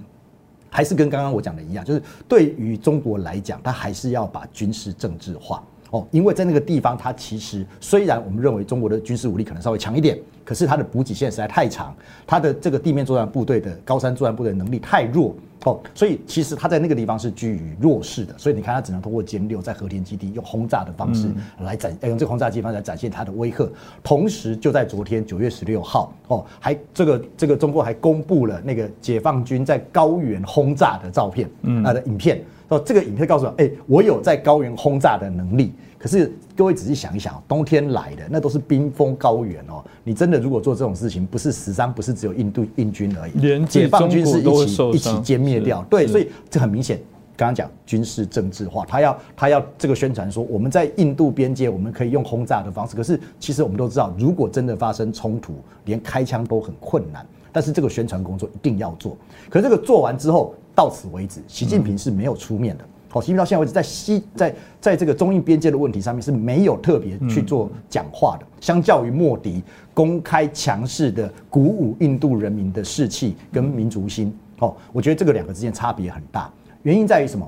[0.69, 5.63] 还是跟刚刚我讲的一样，就是对于中国来讲，他还是要把军事政治化。
[5.91, 11.95] 哦，因为在那个地方，它其实虽然我们认为中国的军事武力可能稍微强一点，可是它的补给线实在太长，
[12.27, 18.33] 它的这个地面作战部队的高山作战部队能力太弱哦，所以其实它在那个地方是居于弱势的。
[18.37, 21.27] 所以你看，它只能通过歼六在和田基地用轰炸的方式
[21.61, 23.67] 来展，用这个轰炸机方来展现它的威吓。
[24.03, 32.43] 同时，就在昨天九月十六号，哦，还这个这个中国还公布了那个解放军在高原轰炸的照片，嗯，啊的影片。
[32.69, 35.73] 哦，这个影片告诉我，哎，我有在高原轰炸的能力。
[36.03, 39.81] 可是各位仔细想一想，冬天来的那都是冰封高原哦。
[40.03, 45.81] 你真的如果做这种事情，不是死伤，不是只有印度印军而已，连解放军是一起一起歼灭掉。
[45.89, 46.99] 对，所以这很明显，
[47.37, 52.97] 刚刚讲军事政治化，他要他要这个宣传说，我们在印度边界我们可以用轰炸的方式。
[52.97, 55.53] 可是其实我们都知道，如果真的发生冲突，
[55.85, 57.25] 连开枪都很困难。
[57.49, 59.15] 但是这个宣传工作一定要做。
[59.49, 60.53] 可是这个做完之后。
[60.75, 62.83] 到此为止，习近平是没有出面的。
[63.13, 68.47] 好，习近平到现在为止，在西在在这个中印边界的问题上面是没有特别去做讲话的。
[68.59, 69.61] 相较于莫迪
[69.93, 76.51] 公开强势的鼓舞印度人民的士气跟民族心，哦，我觉得这个两个之间差别很大。
[76.81, 77.47] 原因在于什么？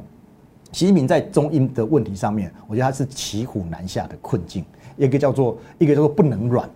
[0.71, 4.63] 习近平在中印的问题上面，我觉得他是骑虎难下的困境，
[4.97, 6.69] 一个叫做一个叫做不能软。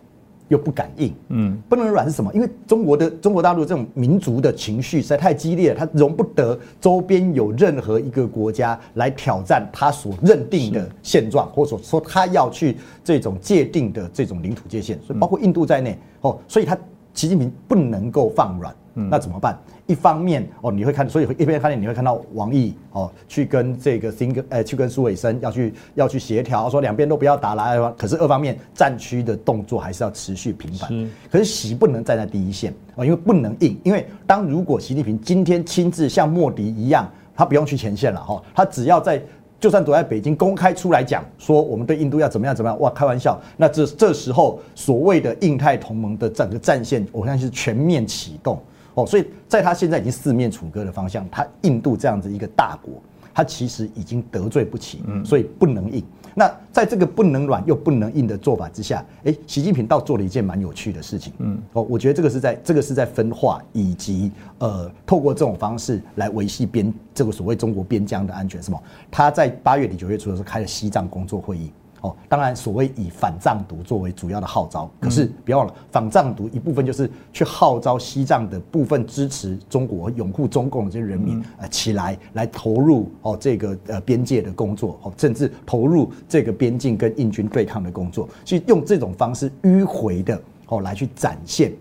[0.49, 2.31] 又不敢硬，嗯，不能软是什么？
[2.33, 16.77] 因为中国的中国大陆这种民族的情绪实在太激烈了，它容不得周边有任何一个国家来挑战它所认定的现状，或者说他要去这种界定的这种领土界限，所以包括印度在内，哦，所以他
[17.13, 18.75] 习近平不能够放软。
[19.09, 19.57] 那怎么办？
[19.85, 27.91] 一方面哦，你会看，所以一边看见你会看到王毅哦，去跟这个新跟呃，去跟苏伟生要去要去协调，说两边都不要打了。
[27.97, 30.89] 可是二方面战区的动作还是要持续频繁。
[31.31, 33.79] 可是习不能站在第一线哦，因为不能硬。
[33.83, 39.21] 因为当如果习近平今天亲自像莫迪一样，他不用去前线了哈，他只要在
[39.59, 43.41] 就算躲在北京公开出来讲说我们对印度要怎么样怎么样，哇，开玩笑。
[43.57, 48.61] 那这这时候所谓的印太同盟的整个战线，我相信是全面启动。
[48.99, 52.93] 哦，所以在他现在已经四面楚歌的方向，他印度这样子一个大国，
[53.33, 56.03] 他其实已经得罪不起，所以不能硬。
[56.35, 61.33] 那在这个不能软又不能硬的做法之下，哎，习近平倒做了一件蛮有趣的事情。
[61.39, 68.61] 嗯，哦，我觉得这个是在这个是在分化以及呃，透过这种方式来维系边这个所谓中国边疆的安全。
[68.61, 68.81] 什么？
[69.09, 71.71] 他在八月底九月初的时候开了西藏工作会议。
[72.01, 91.73] 哦，当然，所谓以反藏独作为主要的号召，可是别忘了，反藏独一部分就是去号召西藏的部分支持中国、拥护中共的这些人民，呃，起来来投入哦这个呃边界的工作，哦，甚至投入这个边境跟印军对抗的工作，去用这种方式迂回的哦来去展现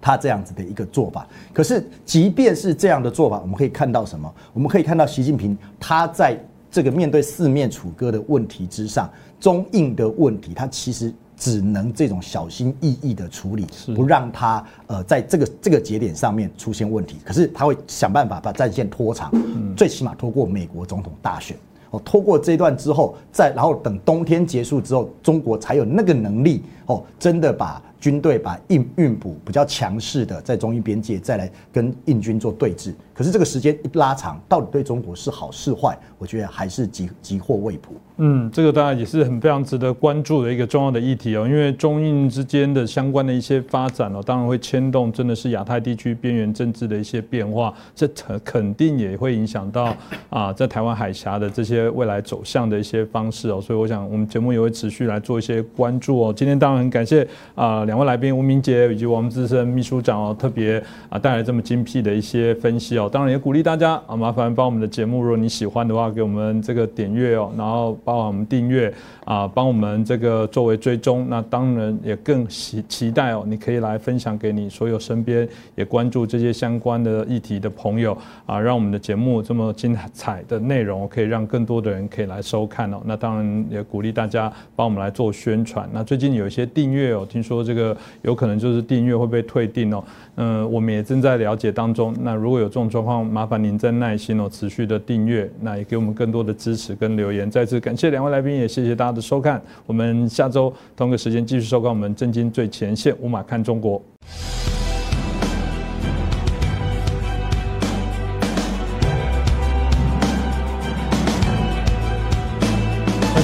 [0.00, 1.26] 他这样子的一个做法。
[1.54, 4.32] 可是，即便是这样的做法，我们可以看到什么？
[4.52, 6.38] 我们可以看到习近平他在
[6.70, 9.10] 这个面对四面楚歌的问题之上。
[9.38, 17.16] 中印的问题，它其实只能这种小心翼翼的处理，不让他呃在这个这个节点上面出现问题。
[17.24, 19.30] 可是他会想办法把战线拖长，
[19.76, 21.56] 最起码拖过美国总统大选。
[21.90, 27.82] 哦，拖过这段之后，再然后等冬天结束之后，中国才有那个能力哦，真的把。
[27.98, 35.98] 军队把印运补比较强势的在中印边界再来跟印军做对峙，可是这个时间一拉长，到底对中国是好是坏？
[36.18, 37.94] 我觉得还是急急祸未卜。
[38.18, 49.96] 嗯，这个当然也是很非常值得关注的一个重要的议题哦，因为中印之间的相关的一些发展哦，当然会牵动真的是亚太地区边缘政治的一些变化，这肯肯定也会影响到
[50.30, 56.32] 啊，在台湾海峡的这些未来走向的一些方式哦，所以我想我们节目也会持续来做一些关注哦。
[56.34, 57.96] 今天当然很感谢啊两。
[57.96, 68.92] 位来宾吴明杰以及我们资深秘书长哦，特别啊带来这么精辟的一些分析哦，当然也鼓励大家啊，麻烦帮我们的节目，如果你喜欢的话，给我们这个点阅哦，然后帮我们订阅
[69.24, 71.26] 啊，帮我们这个作为追踪。
[71.30, 83.00] 那当然也更期期待哦，你可以来分享给你所有身边也关注这些相关的议题的朋友啊，让我们的节目这么精彩的内容可以让更多的人可以来收看哦。
[83.06, 85.88] 那当然也鼓励大家帮我们来做宣传。
[85.92, 87.96] 那最近有一些订阅哦，听说这个。
[88.22, 90.02] 有可能就是订阅会被退订哦，
[90.34, 92.14] 嗯，我们也正在了解当中。
[92.22, 97.48] 那如果有这种状况，麻烦您再耐心哦，持续的订阅，那也给我们更多的支持跟留言。
[97.48, 99.62] 再次感谢两位来宾，也谢谢大家的收看。
[99.86, 104.02] 我们下周同个时间继续收看我们震惊最前线，无马看中国。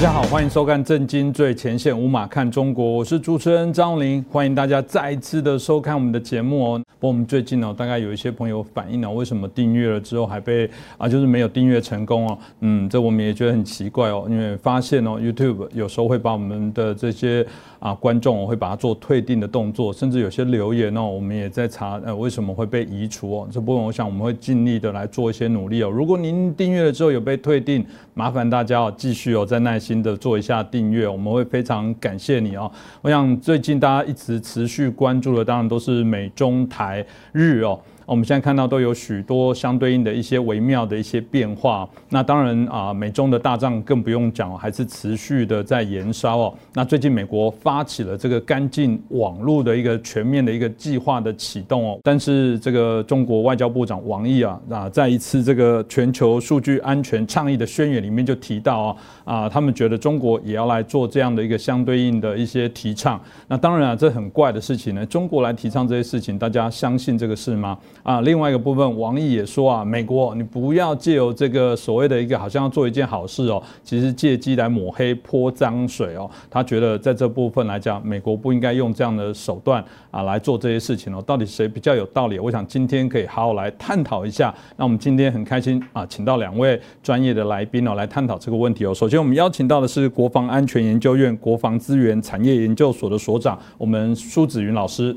[0.03, 6.83] 大家好，欢迎收看《震惊最前线》，无马看中国，我是主持人张林，欢迎大家再一次的收看我们的节目哦。
[6.99, 12.39] 不过我们最近呢，大概有一些朋友反映了，为什么订阅了之后还被啊，就是没有订阅成功哦？
[12.63, 17.47] 嗯，这我们也觉得很奇怪哦，因为发现哦，YouTube 有时候会把我们的这些。
[17.83, 23.49] 啊，观众会把它做退订的动作，甚至有些留言哦，我们也在查，呃，为什么会被移除哦？
[23.51, 25.91] 这部分我想我们会尽力的来做一些努力哦。
[25.91, 32.71] 如果您订阅了之后有被退订，麻烦大家哦，继续哦，再耐心的做一下订阅，我们会非常感谢你哦。
[33.01, 37.81] 我想最近大家一直持续关注的，当然都是美中台日哦。
[38.13, 41.89] 我们现在看到都有许多相对应的一些微妙的一些变化。
[42.11, 46.55] 那当然啊，美中的大战更不用讲，还是持续的在燃烧哦。
[46.75, 51.99] 那最近美国发起了这个干净网络的一个全面的一个计划的启动哦。
[52.03, 63.21] 但是这个中国外交部长王毅啊那，在一次这个全球数据安全倡议的宣言里面就提到啊啊，他们觉得中国也要来做这样的一个相对应的一些提倡。
[63.49, 67.79] 那当然啊，这很怪的事情呢，中国来提倡这些事情，大家相信这个事吗？
[68.03, 76.31] 啊，另外一个部分，王毅也说啊，美国你不要借由这个所谓的一个好像要做一件好事哦，其实借机来抹黑泼脏水哦。
[76.51, 81.23] 他觉得在这部分来讲，美国不应该用这样的手段啊来做这些事情哦。
[81.27, 82.39] 到底谁比较有道理？
[82.39, 84.55] 我想今天可以好好来探讨一下。
[84.77, 88.95] 那我们今天很开心啊，请到两位专业的来宾哦来探讨这个问题哦。
[88.95, 95.17] 首先我们邀请到的是国防安全研究院国防资源产业研究所的所长，我们苏子云老师。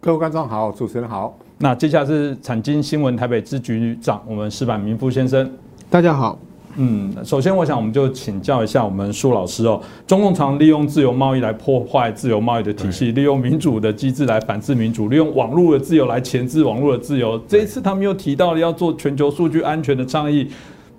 [0.00, 1.38] 各位观众好，主持人好。
[1.58, 5.48] 那接下来是产经新闻台北支局长，我们石板明夫先生。
[5.88, 6.38] 大家好。
[6.76, 9.78] 嗯，首先我想我们就请教一下我们苏老师哦。
[10.06, 17.38] 中共常利用自由贸易来破坏自由贸易的体系，利用民主的机制来反制民主，利用网络的自由来钳制网络的自由。
[17.46, 20.48] 这一次他们又提到了要做全球数据安全的倡议。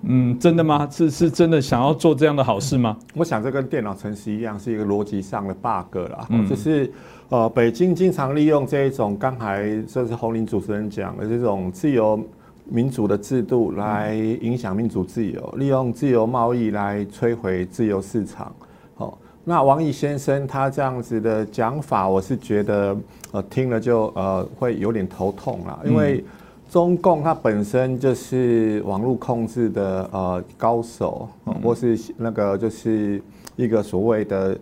[0.06, 0.86] 嗯，真的吗？
[0.90, 2.96] 是是真的想要做这样的好事吗？
[3.14, 6.26] 我想这跟电脑程式一样，是一个逻辑上的 bug 啦。
[6.28, 6.92] 嗯，就是
[7.30, 12.22] 呃，北京经常利用这一种刚才这是红林主持人讲的这种自由
[12.66, 18.54] 民主的制度来影响民主自由，利用自由贸易来摧毁自由市场。
[18.94, 22.96] 好，那王毅先生他这样子的讲法，我是觉得
[23.32, 26.22] 呃听了就呃会有点头痛了，因为。
[26.74, 31.28] 中共它本身就是网络控制的呃高手，
[31.62, 33.22] 或是那个就是
[33.54, 34.58] 一个所谓的，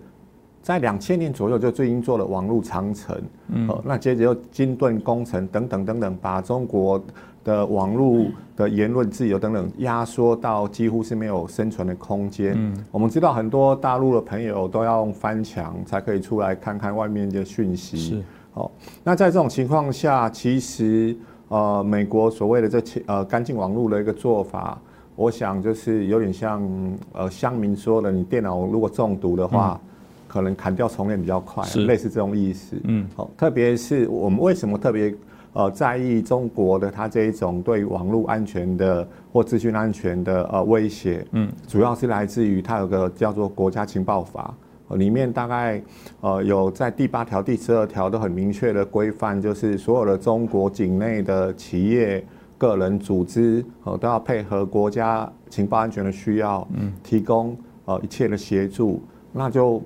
[0.60, 7.02] 在两千年左右就最近做了网络长城，嗯，那接着又金盾工程等等等等，把中国
[7.42, 12.52] 的网络的言论自由等等压缩到几乎是没有生存的空间。
[12.54, 17.96] 嗯，我们知道很多大陆的朋友都要用翻墙才可以出来看看外面的讯息。
[17.96, 18.70] 是，哦，
[19.02, 21.16] 那在这种情况下，其实。
[21.52, 24.80] 呃，美国所谓的这呃干净网络的一个做法，
[25.14, 26.66] 我想就是有点像
[27.12, 29.78] 呃乡民说的，你电脑如果中毒的话，
[30.26, 32.74] 可能砍掉重练比较快，类似这种意思。
[32.84, 35.14] 嗯，好，特别是我们为什么特别
[35.52, 41.22] 呃在意中国的它这一种对网络安全的或资讯安全的呃威胁？
[41.32, 44.54] 嗯，主要是来自于它有个叫做国家情报法。
[44.96, 45.82] 里面大概，
[46.20, 52.24] 呃，有在第八条、第十二条都很明确的规范，就是所有的中国境内的企业、
[52.58, 59.02] 个人、组织，呃，都要配合国家情报安全的需要，嗯，提供呃一切的协助。
[59.32, 59.82] 那就，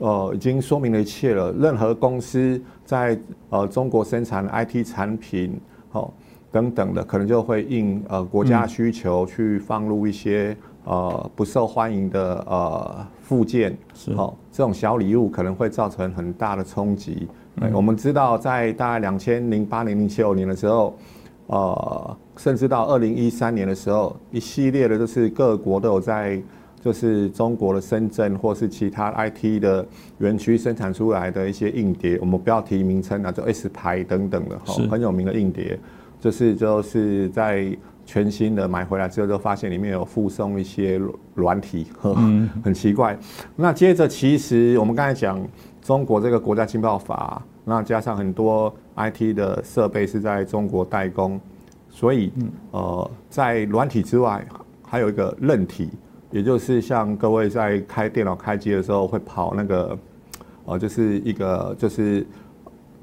[0.00, 1.52] 呃，已经说明了一切了。
[1.52, 3.18] 任何公司在
[3.50, 5.60] 呃中国生产的 IT 产品，
[5.92, 6.10] 哦，
[6.50, 10.56] 等等的，可能就会应呃国家需求去放入一些。
[10.88, 17.28] 呃，不受欢迎的呃附件，是哦，这种小礼物可能会造成很大的冲击。
[17.74, 20.96] 我们知道，在大概两千零八年、零七年的时候，
[21.48, 26.40] 呃，甚至到二零一三年的时候，一系列的就是各国都有在，
[26.80, 29.86] 就是中国的深圳或是其他 IT 的
[30.16, 35.78] 园区生产出来的一些硬碟，我们不要提名称啊，就 S 牌等等的，哈，很有名的硬碟，
[36.18, 37.76] 就是就是在。
[38.08, 40.98] 全新的买回来之后，就发现里面有附送一些
[41.34, 41.86] 软体，
[42.64, 43.14] 很奇怪。
[43.54, 45.38] 那接着，其实我们刚才讲
[45.82, 51.38] 中国这个国家情报法，那加上很多 IT 的设备是在中国代工，
[51.90, 52.32] 所以
[52.70, 54.42] 呃，在软体之外，
[54.82, 55.90] 还有一个韧体，
[56.30, 59.98] 也就是像各位在开电脑开机的时候会跑那个，
[60.64, 62.26] 呃，就是一个就是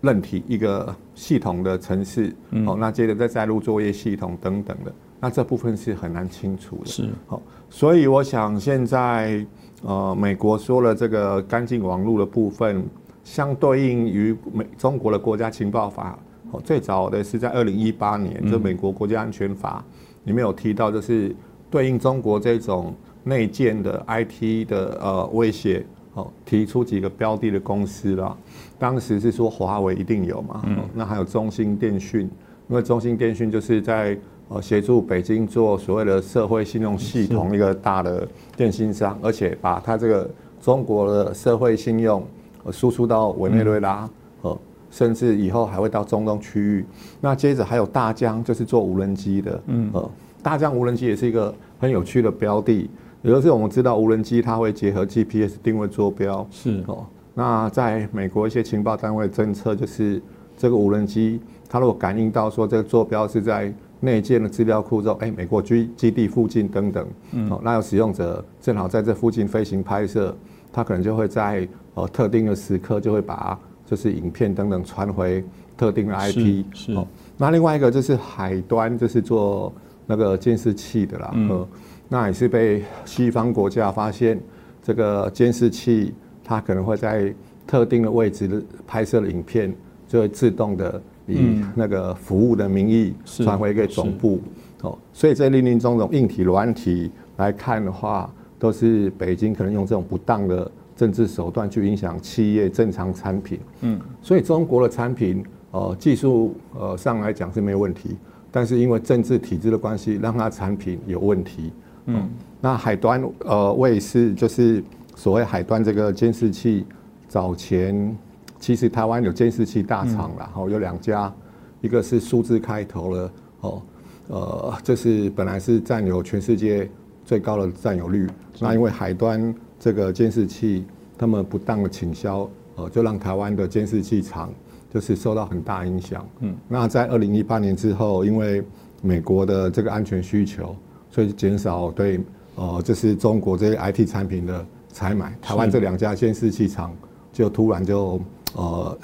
[0.05, 0.95] 韧体一个。
[1.17, 2.35] 系统的城市，
[2.67, 6.85] 哦，那接着再载入作业系统等等的，那这部分是很难清除的。
[6.87, 9.45] 是，好，所以我想现在，
[9.81, 12.83] 呃，美国说了这个干净网络的部分，
[13.23, 16.19] 相对应于美中国的国家情报法，
[16.51, 19.81] 哦，最早的是在二零一八年，就美国国家安全法
[20.25, 21.33] 里面有提到，就是
[21.71, 22.93] 对应中国这种
[23.23, 25.85] 内建的 IT 的呃威胁。
[26.15, 28.35] 哦，提出几个标的的公司啦，
[28.79, 32.21] 当时是说华为一定有嘛，嗯那还有中兴电讯，
[32.69, 40.29] 因为中兴电讯就是在呃协助北京做所谓的社会信用系统一个大的电信商，而且把它这个
[40.61, 42.25] 中国的社会信用
[42.71, 44.09] 输出到委内瑞拉，
[44.41, 44.57] 呃，
[44.89, 46.85] 甚至以后还会到中东区域。
[47.19, 50.09] 那接着还有大疆，就是做无人机的，嗯，呃，
[50.41, 52.89] 大疆无人机也是一个很有趣的标的。
[53.25, 57.03] 有的是我们知道无人机它会结合 GPS 定位坐标，是哦。
[57.33, 60.21] 那在美国一些情报单位侦测，就是
[60.55, 70.33] 这个无人机它如果感应到说这个坐标是在内建的资料库中，哎，美国基基地附近等等，嗯，那有使用者正好在这附近飞行拍摄，
[70.71, 75.43] 它可能就会在呃特定的时刻就会把就是影片等等传回
[75.75, 77.07] 特定的 IP，是哦。
[77.37, 79.73] 那另外一个就是海端，就是做
[80.05, 81.67] 那个监视器的啦，嗯。
[82.07, 84.39] 那也是被西方国家发现，
[84.81, 87.33] 这个监视器它可能会在
[87.65, 89.73] 特定的位置拍摄的影片，
[90.07, 94.39] 就会自动的以那个服务的名义传回给总部。
[94.81, 103.59] 哦，所以这林林总总硬体、软体来看的话，都是北京可能用这种不当的政治手段去影响企业正常产品。
[103.81, 108.15] 嗯，所以中国的产品，呃，技术呃上来讲是没有问题，
[108.51, 111.73] 但是因为政治体制的关系，让它产品有问题。
[112.05, 112.29] 嗯，
[112.61, 114.83] 那海端呃，我也是就是
[115.15, 116.85] 所谓海端这个监视器，
[117.27, 118.15] 早前
[118.59, 121.33] 其实台湾有监视器大厂了，哦，有两家，
[121.81, 123.31] 一个是数字开头的，
[123.61, 123.81] 哦。
[124.27, 126.89] 呃，这是本来是占有全世界
[127.23, 128.27] 最高的占有率，
[128.59, 130.83] 那因为海端这个监视器
[131.15, 134.51] 他们不当的倾销，呃，就让台湾的监视器厂
[134.91, 136.27] 就是受到很大影响。
[136.39, 138.63] 嗯，那在二零一八年之后，因为
[139.03, 140.75] 美国的这个安全需求，
[141.15, 142.19] 所以减少对
[142.55, 146.93] 呃，就是中国这些 IT 产品的采买，台湾这两家监视器厂
[147.31, 148.19] 就突然就
[148.55, 148.97] 呃。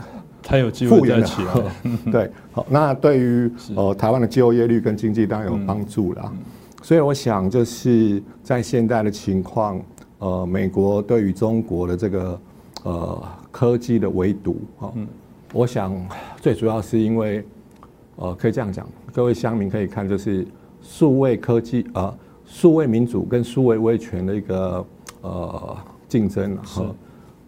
[0.44, 1.54] 才有机会再起来。
[2.12, 6.34] 对，好，那对于呃台湾的就业率跟经济当然有帮助了。
[6.82, 9.80] 所以我想，就是在现在的情况，
[10.18, 12.42] 呃，美国对于中国的这个
[12.82, 14.92] 呃科技的围堵啊，
[15.54, 15.96] 我想
[16.38, 17.46] 最主要是因为
[18.16, 20.46] 呃可以这样讲，各位乡民可以看，就是
[20.82, 22.14] 数位科技啊，
[22.46, 24.86] 数位民主跟数位威权的一个
[25.22, 25.78] 呃
[26.08, 26.96] 竞争和。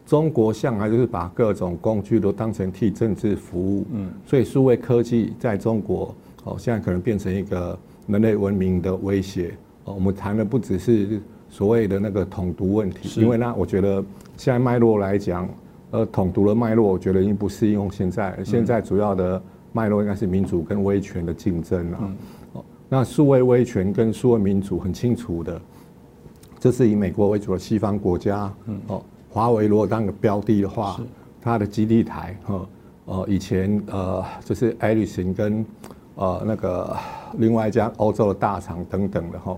[0.05, 6.13] 中国向来就是把各种工具都当成替政治服务，嗯，所以数位科技在中国
[6.43, 7.75] 哦，现在可能变成一个
[8.05, 9.55] 人类文明的威胁
[9.85, 9.93] 哦。
[9.93, 14.03] 我们谈的不只是所谓的那个统独问题，因为那我觉得
[14.35, 15.49] 现在脉络来讲，
[15.91, 18.37] 呃，统独的脉络，我觉得已经不适用现在。
[18.43, 21.97] 现在主要的脉络应该是民主跟威权的竞争了。
[21.97, 22.11] 哦，
[22.95, 25.59] 那数位威权跟数位民主很清楚的，
[26.59, 29.03] 这是以美国为主的西方国家，嗯，哦。
[29.31, 31.01] 华为如果当个标的的话，
[31.41, 32.69] 它的基地台，哈，
[33.05, 35.65] 呃，以前呃，就是艾立森跟
[36.13, 36.95] 呃那个
[37.39, 39.57] 另外一家欧洲的大厂等等的哈，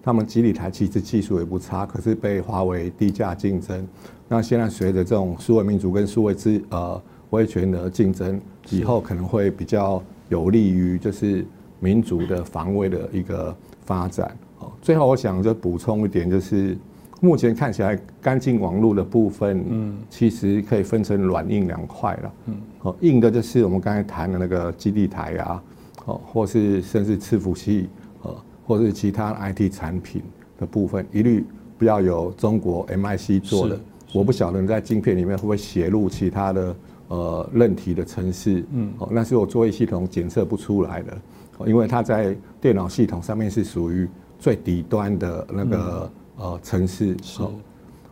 [0.00, 3.84] 他们基地台其实技术也不差，可是被华为低价竞争。
[4.28, 11.44] 那现在随着这种数位民主跟数位资呃威权的竞争，以后可能会比较有利于就是
[11.80, 13.54] 民族的防卫的一个
[13.84, 14.36] 发展。
[14.58, 16.76] 哦，最后我想就补充一点就是。
[17.18, 25.62] 目前看起来，干净网络的部分，嗯，其实可以分成软硬两块了，嗯，哦，硬的就是我们刚才谈的那个基地台啊，
[26.04, 27.88] 哦，或是甚至伺服器，
[28.22, 30.22] 呃，或是其他 IT 产品
[30.58, 31.42] 的部分，一律
[31.78, 33.80] 不要有中国 MIC 做的。
[34.12, 36.76] 我不晓得你在晶片里面会不会写入其他的
[37.08, 41.16] 呃韧体的程式，嗯，哦，那是我作业系统检测不出来的，
[41.64, 46.10] 因为它在电脑系统上面是属于最底端的那个。
[46.38, 47.40] 呃，城市是，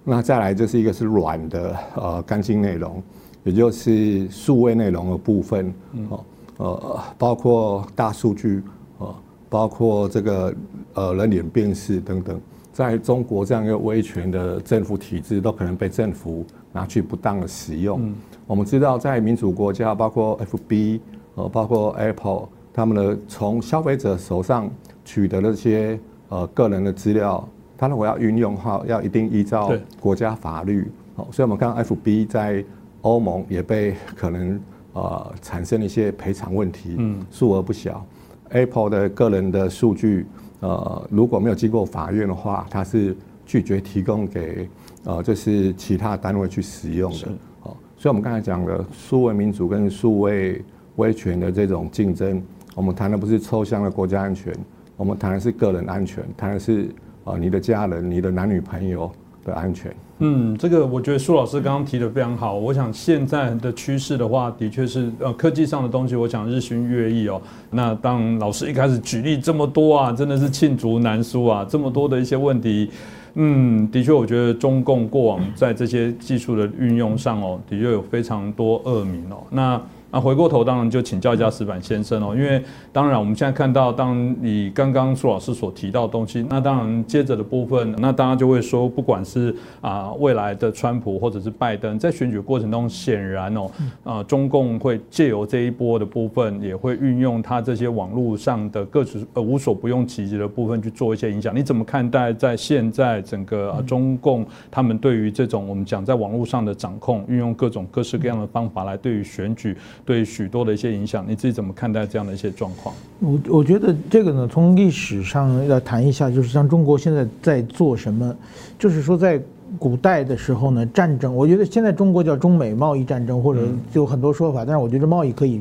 [0.02, 3.02] 那再来就是一个是软的呃干净内容，
[3.42, 5.74] 也就是数位内容的部分，
[6.08, 6.24] 哦，
[6.56, 8.62] 呃，包括大数据，
[8.96, 9.14] 呃，
[9.50, 10.54] 包括这个
[10.94, 12.40] 呃人脸辨识等等，
[12.72, 18.10] 在中国这样一个威权的政府体制，都可能被政府拿去不当的使用。
[18.46, 21.00] 我们知道，在民主国家，包括 FB，
[21.34, 24.68] 呃，包括 Apple，他们的从消费者手上
[25.04, 25.98] 取得那些
[26.28, 27.48] 呃个人的资料。
[27.78, 30.90] 他如果要运用的话，要一定依照国家法律。
[31.16, 32.64] 好，所以我们看 F B 在
[33.02, 34.60] 欧盟也被可能
[34.92, 38.04] 呃产生一些赔偿问题，嗯，数额不小。
[38.50, 40.26] Apple 的个人的数据，
[40.60, 44.68] 呃，如果没有经过法院的话，它是拒绝提供给
[45.04, 47.28] 呃就是其他单位去使用的。
[47.60, 50.64] 好，所以我们刚才讲的数位民主跟数位
[50.96, 52.40] 威权的这种竞争，
[52.74, 54.52] 我们谈的不是抽象的国家安全，
[54.96, 56.88] 我们谈的是个人安全，谈的是。
[57.24, 59.10] 啊，你的家人、你的男女朋友
[59.46, 59.90] 的安全。
[60.18, 62.54] 嗯，这个我觉得苏老师刚刚提的非常好。
[62.54, 67.40] 我想现在的趋势的话，的确是呃科技上的东西，我想日新月异哦。
[67.70, 72.90] 那当老师一开始举例这么多啊，真的是罄竹难书啊，这么多的一些问题。
[73.36, 79.38] 嗯，的确，我觉得中共过往在这些技术的运用上哦，的确有非常多恶名哦。
[79.48, 79.80] 那
[80.14, 82.62] 那回过头，当然就请教一下石板先生哦，因为
[82.92, 93.68] 当然我们现在看到，当你刚刚苏老师所提到的东西，那当然接着的部分，那大家就会说，不管是啊未来的川普或者是拜登，在选举过程中，显然哦，
[94.04, 101.52] 啊中共会借由这一波的部分，也会运用他这些网络上的各种呃无所不用其极的部分去做一些影响。
[101.52, 109.76] 你怎么看待在现在整个中共他们对于这种我们讲在网络上的掌控，运用各种各式各样的方法来对于选举？
[110.04, 112.94] 对许多的一些影响，你自己怎么看待这样的一些状况？
[113.20, 118.34] 我我觉得这个呢，从历史上要谈一下，就是像中国现在在做什么，
[118.78, 119.40] 就是说在
[119.78, 125.60] 古代的时候呢，战争，我觉得现在中国叫中美贸易战争，或者有很多说法，但是我觉得贸易可以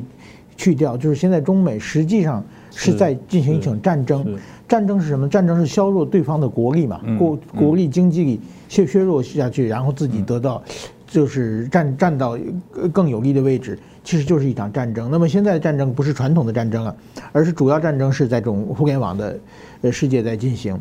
[0.56, 4.24] 去掉，就是现在中美实际上是在进行一场战争。
[4.66, 5.28] 战争是什么？
[5.28, 10.62] 战争是削弱对方的国力嘛，国国力、经济力削削弱下去，然后自己得到，
[11.06, 12.38] 就是站站到
[12.90, 15.10] 更有利的位置，其实就是一场战争。
[15.10, 16.94] 那么现在的战争不是传统的战争啊，
[17.32, 19.36] 而是主要战争是在这种互联网的
[19.80, 20.78] 呃世界在进行。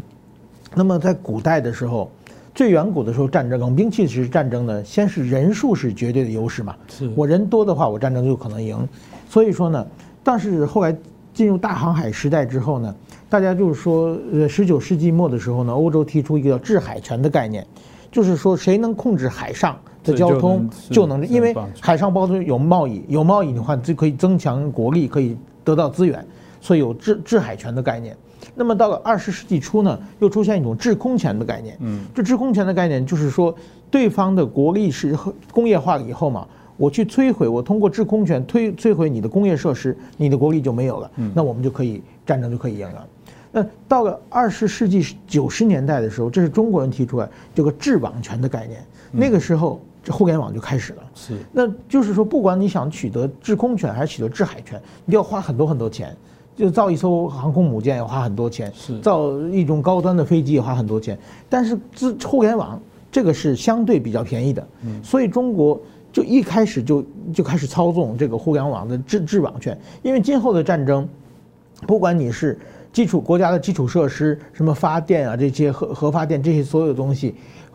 [0.75, 2.11] 那么在古代的时候，
[2.53, 8.87] 最远古的时候，战争冷兵器时战争呢，先是人数是绝对的优势嘛，是我人多的话，我战争就可能赢。
[9.29, 9.87] 所以说呢，
[10.23, 10.95] 但是后来
[11.33, 12.93] 进入大航海时代之后呢。
[13.29, 17.65] 大家就是说，呃，十九世纪末的时候呢，欧洲提出一个叫制海权的概念，
[18.11, 26.25] 就是说谁能控制海上的交通，就能，因为海上包括有贸易，有贸易的话就可以增强国力，可以得到资源，
[26.59, 28.15] 所以有制制海权的概念。
[28.55, 31.77] 那么到了二十世纪初呢，又出现一种制空权的概念。
[31.79, 33.55] 嗯，这制空权的概念就是说，
[33.89, 35.17] 对方的国力是
[35.51, 36.45] 工业化了以后嘛，
[36.75, 43.07] 我去摧毁，我通过制空权推摧毁你的工业设施，你的国力就没有了，那我们就可以战争就可以赢了。
[43.55, 48.83] 那到了二十世纪九十年代的时候，这是中国人提出来这个制网权的概念。
[49.11, 51.03] 那个时候，这互联网就开始了。
[51.15, 56.15] 是，那就是说，不管你想取得制空权还是取得制海权，你要花很多很多钱。
[56.55, 61.17] 就造一艘航空母舰要花很多钱，是造一种高端的飞机也花很多钱。
[61.49, 62.79] 但是自互联网
[63.11, 65.81] 这个是相对比较便宜的，嗯所以中国
[66.11, 69.75] 就一开始就就开始操纵这个互联网的制制网权。
[70.03, 71.09] 因为今后的战争，
[71.87, 72.59] 不管你是
[72.91, 77.33] 基础国家的基础设施，什么发电啊，这些核核发电这些所有东西，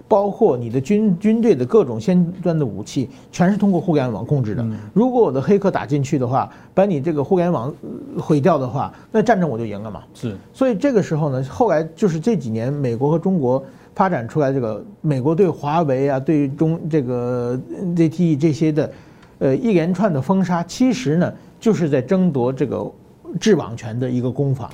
[0.09, 4.67] 包括你的军军队的各种先端的武器，全是通过互联网控制的。
[4.95, 7.73] 如果我的黑客打进去的话，把你这个互联网
[8.19, 10.03] 毁掉的话，那战争我就赢了嘛。
[10.15, 10.35] 是。
[10.55, 13.63] 所以这个时候呢，后来就是这几年，美国和中国
[13.95, 17.61] 发展出来这个，美国对华为啊，对中这个
[17.95, 18.91] ZTE 这些的，
[19.41, 21.31] 呃，一连串的封杀，其实呢，
[21.61, 22.91] 就是在争夺这个
[23.39, 24.71] 制网权的一个攻防。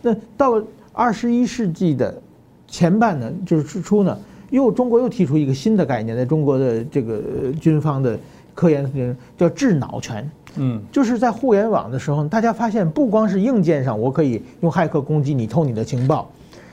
[0.00, 2.14] 那到了二十一世纪的
[2.66, 4.18] 前半呢，就是之初呢，
[4.50, 7.22] 又中国又提出一个新的概念，在中国的这个
[7.60, 8.18] 军方的
[8.54, 10.30] 科研叫智脑权。
[10.56, 16.30] 嗯，就是在互联网的时候，大家发现不光是硬件上我可以用骇客攻击你偷你的情报，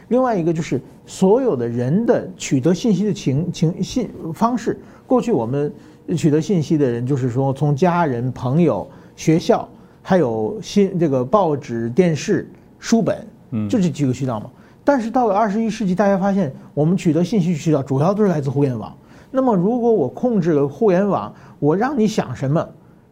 [0.10, 4.78] 另外一个就是所有的人的取得信息的情情信方式。
[5.06, 5.72] 过去我们
[6.18, 9.68] 取得信息的人，就是说从家人、朋友、学校，
[10.02, 12.50] 还有新这个报纸、电视。
[12.80, 14.52] 书本，嗯，就这几个渠道嘛。
[14.88, 18.96] 但是到了二十一世纪，大家发现我们取得信息渠道主要都是来自互联网。
[19.30, 22.66] 那么如果我控制了互联网，我让你想什么，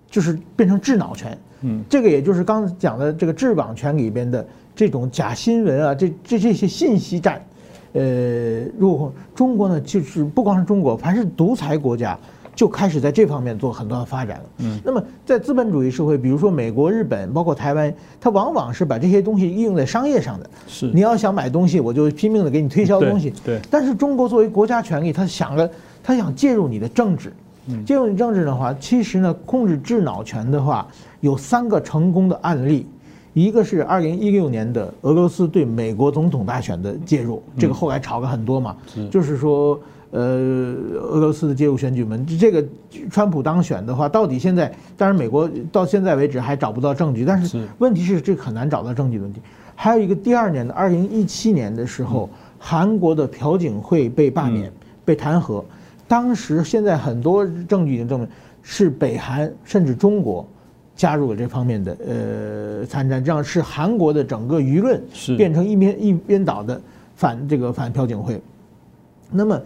[0.10, 1.38] 就是变成智脑权。
[1.64, 7.46] 嗯，这个也就是刚讲的这个智网权里边的这种假新闻啊，这这这些信息战。
[7.92, 12.18] 呃，如果中国呢，就是不光是中国，凡是独裁国家。
[12.56, 14.44] 就开始在这方面做很多的发展了。
[14.60, 20.50] 嗯，那么在资本主义社会，比如说美国、日本，包括台湾，它往往是把这些东西应用在商业上的。
[20.66, 23.34] 是，你要想买东西，我就拼命的给你推销东西。
[23.44, 23.60] 对。
[23.70, 25.70] 但是中国作为国家权力，他想了，
[26.02, 27.34] 他想介入你的政治。
[27.68, 27.84] 嗯。
[27.84, 30.88] 介入你政治的话，其实呢，控制智脑权的话，
[31.20, 32.88] 有三个成功的案例。
[33.34, 38.78] 一个是二零一六年的俄罗斯对美国总统大选的介入，这个后来炒了很多嘛。
[38.94, 39.10] 是。
[39.10, 39.78] 就是说。
[40.16, 40.22] 呃，
[40.98, 42.64] 俄罗斯的介入选举门，这个
[43.12, 49.42] 川普当选的话，到底现在，当然美国到现在为止还找不到证据，但是问题是这很难找到证据的问题。
[49.76, 54.72] 还有一个第二年的二零一七年的时候，韩国的朴槿惠被罢免、
[55.04, 55.62] 被弹劾，
[56.08, 58.30] 当时现在很多证据已经证明
[58.62, 60.48] 是北韩甚至中国
[60.96, 65.02] 加入了这方面的呃参战，这样是韩国的整个舆论
[65.36, 66.82] 变成一边一边倒的
[67.18, 68.42] 反这个反朴槿惠，
[69.30, 69.62] 那么。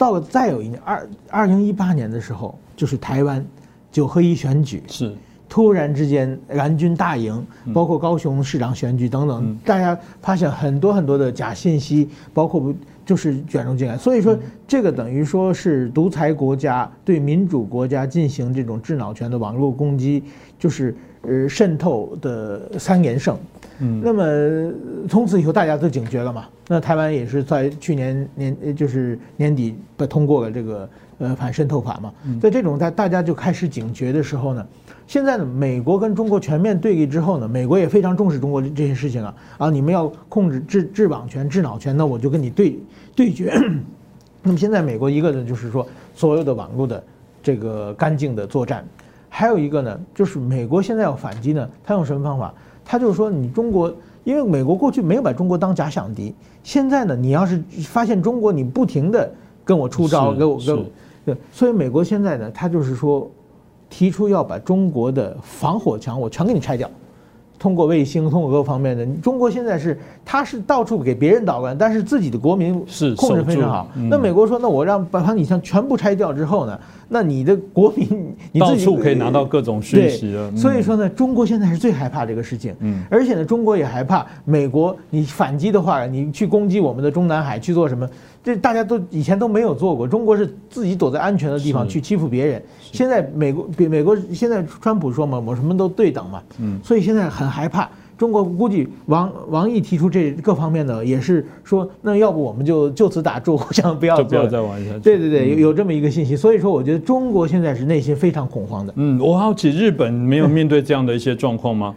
[0.00, 3.44] 到了再有一年，二二零一八年的时候，就是台湾
[3.92, 5.14] 九合一选举，是
[5.46, 12.74] 突然之间蓝军大赢，包括高雄市长选举等等，大家发现很多很多的假信息，包括不
[13.04, 14.34] 就是卷入进来，所以说
[14.66, 20.24] 这个等于说是独裁国家对民主国家进行这种智脑权的网络攻击，
[20.60, 23.36] 就是呃渗透的三连胜。
[23.80, 24.72] 嗯，那么
[25.08, 26.46] 从此以后大家都警觉了嘛？
[26.68, 30.88] 那台湾也是在去年年就是年底被通过了这个
[31.18, 32.12] 呃反渗透法嘛。
[32.40, 34.64] 在这种在大家就开始警觉的时候呢，
[35.06, 39.70] 现在呢美国跟中国全面对立之后呢，美国也非常重视中国这些事情啊啊！
[39.70, 42.78] 你们要控制制制网权、制脑权，那我就跟你对
[43.16, 43.52] 对决。
[44.42, 47.02] 那么现在美国一个呢就是说所有的网络的
[47.42, 48.86] 这个干净的作战，
[49.30, 52.52] 还有一个呢就是美国现在要反击呢，他用什么方法？
[52.84, 53.90] 他就是说，你中国，
[54.24, 59.32] 因为美国过去没有把中国当假想敌，现在呢，你要是发现中国，你不停的
[59.64, 60.84] 跟我出招，跟我，跟我，
[61.24, 63.30] 对，所以美国现在呢，他就是说，
[63.88, 66.90] 提出要把中国的防火墙我全给你拆掉。
[67.60, 73.86] 通过卫星，通过各方面的，中国现在是，他是到处给别人捣乱，但是自己的国民是控制非常好。
[74.08, 80.50] 那美国说，那我让把你像全部拆掉之后呢，那你的国民 你到处可以拿到各种讯息了。
[80.56, 82.74] 所以说呢，中国现在是最害怕这个事情。
[82.78, 88.08] 嗯，而且呢，中国也害怕美国你反击的话，你去攻击我们的中南海去做什么？
[88.42, 92.62] 这大家都以前都没有做过，中国是自己躲在安全的地方去欺负别人。
[92.80, 97.88] 现在美国比美国现在川普说嘛，我什么都对等嘛，嗯，所以现在很害怕。
[98.16, 105.00] 中国估计王王毅提出这各方面的，也是说，那要不我们就就此打住， 互相不要不要再玩下去。
[105.00, 106.36] 对对对，有有这么一个信息。
[106.36, 108.92] 所以说，我觉得中国现在是内心非常恐慌的。
[108.96, 111.94] 嗯，我好奇日本没有面对这样的一些状况吗？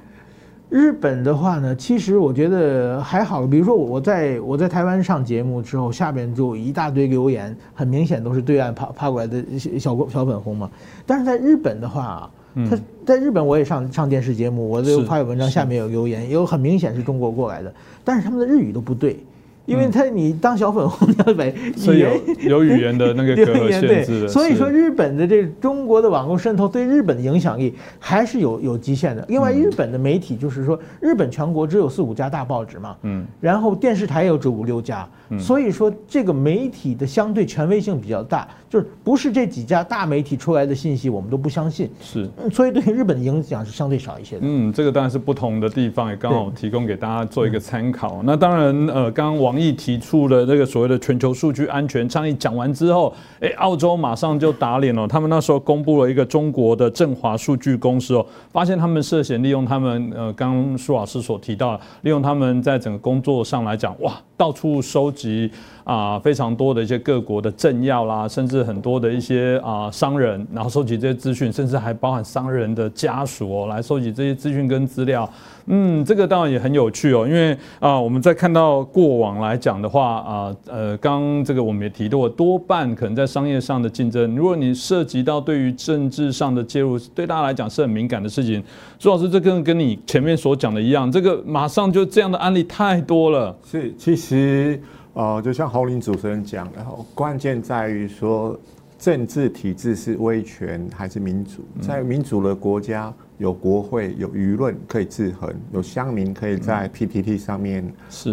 [0.73, 3.45] 日本的话呢，其实我觉得还好。
[3.45, 10.67] 比如说，我在我在台湾上节目之后，下边就一大堆留言，很明显都是对岸爬爬过来的小小粉红嘛。
[11.05, 12.27] 但是在日本的话，
[12.67, 17.71] 他在日本我也上上电视节目，我就发有文章，下面有留言，有很明显是中国过来的，
[18.03, 19.23] 但是他们的日语都不对。
[19.65, 21.45] 因为他你当小粉红，你要把
[21.93, 29.25] 语言有语言的那个 隔阂限制所以说日本的这中国的网络渗透对日本的影响力还是有有极限的。
[29.29, 35.07] 另外，日本的媒体就是说，日本全国只有四五家大报纸嘛，嗯，然后电视台也有只五六家，
[35.39, 44.41] 所以说这个媒体的相对权威性比较大，就是不是这几家大媒体出来的信息我们都不相信，是，所以对日本的影响是相对少一些的。
[44.41, 48.21] 嗯，这个当然是不同的地方，也刚好提供给大家做一个参考。
[48.23, 49.53] 那当然，呃，刚刚王。
[49.53, 55.07] 毅提出了这个所谓的全球数据安全倡议，讲完之后，哎，澳洲马上就打脸了。
[55.07, 65.51] 他们那时候公布了一个中国的振华数据公司哦，发现他们涉嫌利用他们呃，刚刚苏老师所提到，利用他们在整个工作上来讲，哇，到处收集。
[65.83, 75.29] 啊，非常多的一些各国的政要啦，甚至很多的一些啊商人，然后收集这些资讯，甚至还包含商人的家属哦，来收集这些资讯跟资料。
[75.67, 88.61] 嗯，这个当然也很有趣哦，因为啊，我们在看到过往来讲的话啊，呃，刚这个我们也提到，多半可能在商业上的竞争，如果你涉及到对于政治上的介入，对大家来讲是很敏感的事情。
[88.99, 93.55] 朱老师，这跟跟你前面所讲的一样，这个马上就这样的案例太多了。
[93.65, 94.81] 是，其实。
[95.13, 98.59] 哦，就像侯林主持人讲的，关键在于说
[98.97, 101.61] 政治体制是威权还是民主。
[101.81, 107.85] 在民主的国家，有国会、有舆论可以制衡，有乡民可以在 PTT 上面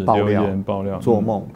[0.07, 1.47] 爆料、爆料、做梦。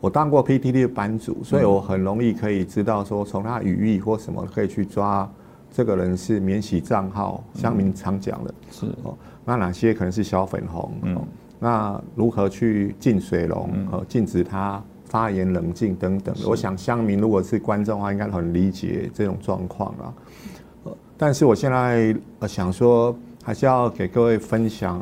[0.00, 5.26] 我当过 PTT 的版主，所以我很容易可以知道说，从他语义或什么可以去抓
[5.72, 7.42] 这个人是免洗账号。
[7.54, 9.16] 乡民常讲的是哦，
[9.46, 10.92] 那哪些可能是小粉红？
[11.04, 11.18] 嗯。
[11.58, 16.34] 那如何去禁水龙和禁止它发言冷静等等？
[16.46, 20.12] 我想乡民如果是观众的话，应该很理解这种状况啊。
[21.16, 22.14] 但是我现在
[22.48, 25.00] 想说，还是要给各位分享，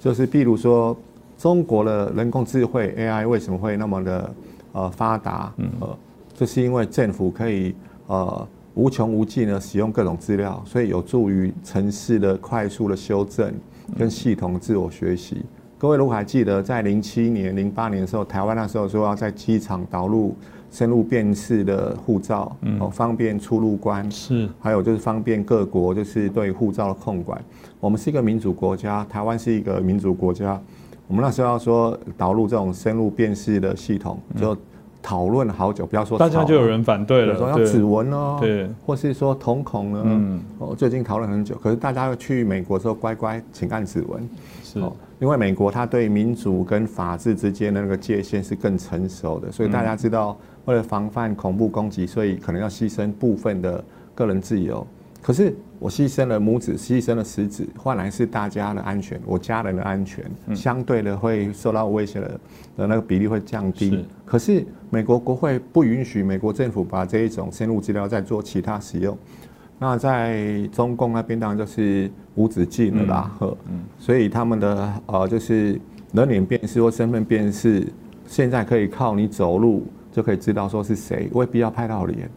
[0.00, 0.96] 就是比如说
[1.38, 4.34] 中国的人工智慧 AI 为什么会那么的
[4.72, 5.54] 呃发达？
[5.80, 5.96] 呃，
[6.34, 7.74] 这是因为政府可以
[8.08, 13.54] 呃无穷无尽的使用各种资料，所以有助于城市的快速的修正
[13.96, 15.44] 跟系统自我学习。
[15.84, 20.34] 各位如果还记得，在零七年、零八年的时候，台湾那时候说要在机场导入
[20.70, 27.38] 深入辨识的护照，哦，方便出入关，是，还有就是方便各国就是对护照的控管。
[27.80, 30.58] 我们是一个民主国家，台湾是一个民主国家，
[31.06, 34.56] 我们那时候要说导入这种深入辨识的系统，就
[35.02, 44.26] 讨论好久，不要说大家就有人反对了，说要指纹哦，对，或是说瞳孔呢，嗯，哦，最近讨论很久，可是大家去美国之后乖乖请按指纹，
[44.80, 44.92] 是。
[45.20, 53.82] 因为美国它对民主跟法治之间的那个界限是更成熟的，所以大家知道，为了防范恐怖攻击，所以可能要牺牲部分的
[54.14, 54.86] 个人自由。
[55.22, 60.22] 可是我牺牲了拇指，牺牲了食指，换来是大家的安全，我家人的安全，
[60.54, 62.40] 相对的会受到威胁的
[62.76, 64.04] 的那个比例会降低。
[64.26, 69.16] 可是美国国会不允许美国政府把这一种生物资料再做其他使用。
[69.84, 73.54] 那在中共那边当然就是无止境的啦，呵，
[73.98, 75.78] 所以他们的呃就是
[76.12, 77.86] 人脸辨识或身份辨识，
[78.26, 82.30] 现在可以靠你走路就可以知道说是谁，未必要拍到脸。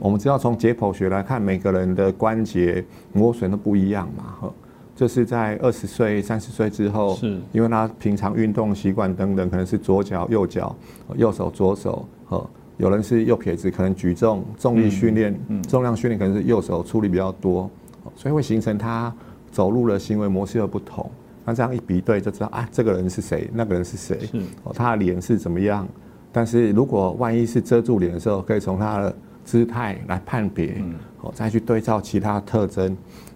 [0.00, 2.82] 我们知道从解剖学来看，每个人的关节
[3.12, 4.54] 磨损都不一样嘛，呵，
[4.96, 7.38] 就是在二十岁、三十岁之后，是。
[7.52, 10.74] 因为他平常运动习惯等等，可能是左脚、右脚、
[11.14, 12.48] 右手、左手，呵。
[12.76, 17.70] 有人是右撇子，可能举重、重力训练、重量训练可能是右手出力比较多，
[18.14, 19.12] 所以会形成他
[19.50, 21.10] 走路的行为模式的不同。
[21.44, 24.18] 那这样一比对就知道啊，这个人是谁，那个人是谁，
[24.64, 25.86] 哦，他的脸是怎么样？
[26.32, 30.82] 但是如果万一是遮住脸的时候，可以从他的姿态来判别，
[31.22, 32.94] 哦，再去对照其他特征，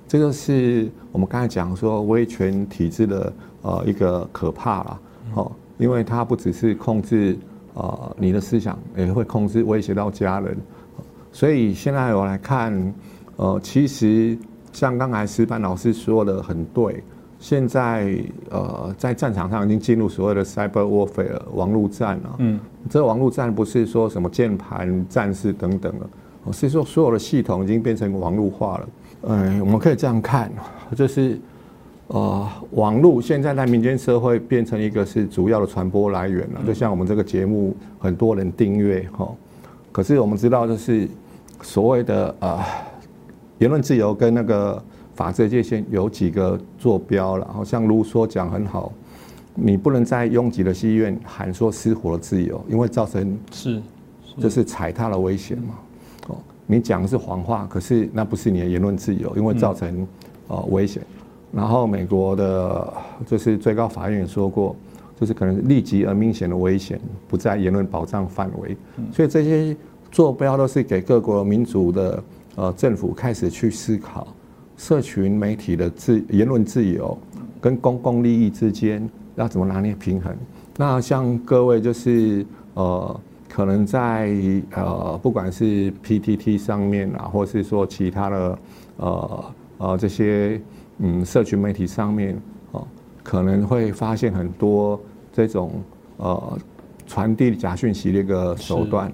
[0.09, 3.32] 这个是我们刚才讲说威权体制的
[3.62, 5.01] 呃一个可怕啦，
[5.36, 7.38] 哦，因为它不只是控制
[7.74, 10.56] 呃你的思想，也会控制威胁到家人，
[11.32, 12.94] 所以现在我来看，
[13.36, 14.36] 呃，其实
[14.72, 17.02] 像刚才石板老师说的很对。
[17.38, 22.36] 现在呃，在战场上已经进入所谓的 cyber warfare 网络战了。
[22.36, 22.60] 嗯，
[22.90, 28.88] 这个网络战不是说什么键盘战士等等了，是说所有的系统已经变成网络化了。
[29.22, 30.52] 呃，我们可以这样看，
[30.94, 31.40] 就是
[32.12, 36.61] 呃，网络现在在民间社会变成一个是主要的传播来源了。
[36.66, 39.28] 就像我们这个节目，很多人订阅哈，
[39.90, 41.08] 可是我们知道，就是
[41.62, 42.58] 所谓的呃，
[43.58, 44.82] 言论自由跟那个。
[45.12, 48.90] 法治界限有几个坐标了，好像卢梭讲很好，
[49.54, 53.82] 你不能在拥挤的戏院喊说失火的自由，因为造成是
[54.38, 55.74] 就是踩踏的危险嘛。
[56.28, 56.36] 哦，
[56.66, 60.08] 你讲的是谎话，可是那不是你的言论自由，因为造成
[60.48, 61.02] 呃危险。
[61.53, 62.92] 然后美国的
[63.26, 64.76] 就是最高法院也说过，
[65.18, 68.76] 就是可能立即而明显的危险不在言论保障范围，
[69.12, 69.76] 所以这些
[70.11, 72.22] 坐标都是给各国民主的
[72.57, 74.26] 呃政府开始去思考。
[74.76, 77.18] 社群媒体的自言论自由
[77.61, 80.34] 跟公共利益之间要怎么拿捏平衡？
[80.78, 84.34] 那像各位就是呃，可能在
[84.70, 88.59] 呃，不管是 PTT 上面啊，或是说其他的
[88.96, 89.44] 呃
[89.76, 90.59] 呃这些
[91.01, 92.40] 嗯社群媒体上面
[92.72, 92.86] 哦，
[93.22, 95.01] 可能会发现很多
[95.32, 95.72] 这种
[96.18, 96.59] 呃
[97.07, 99.12] 传递假讯息的一个手段，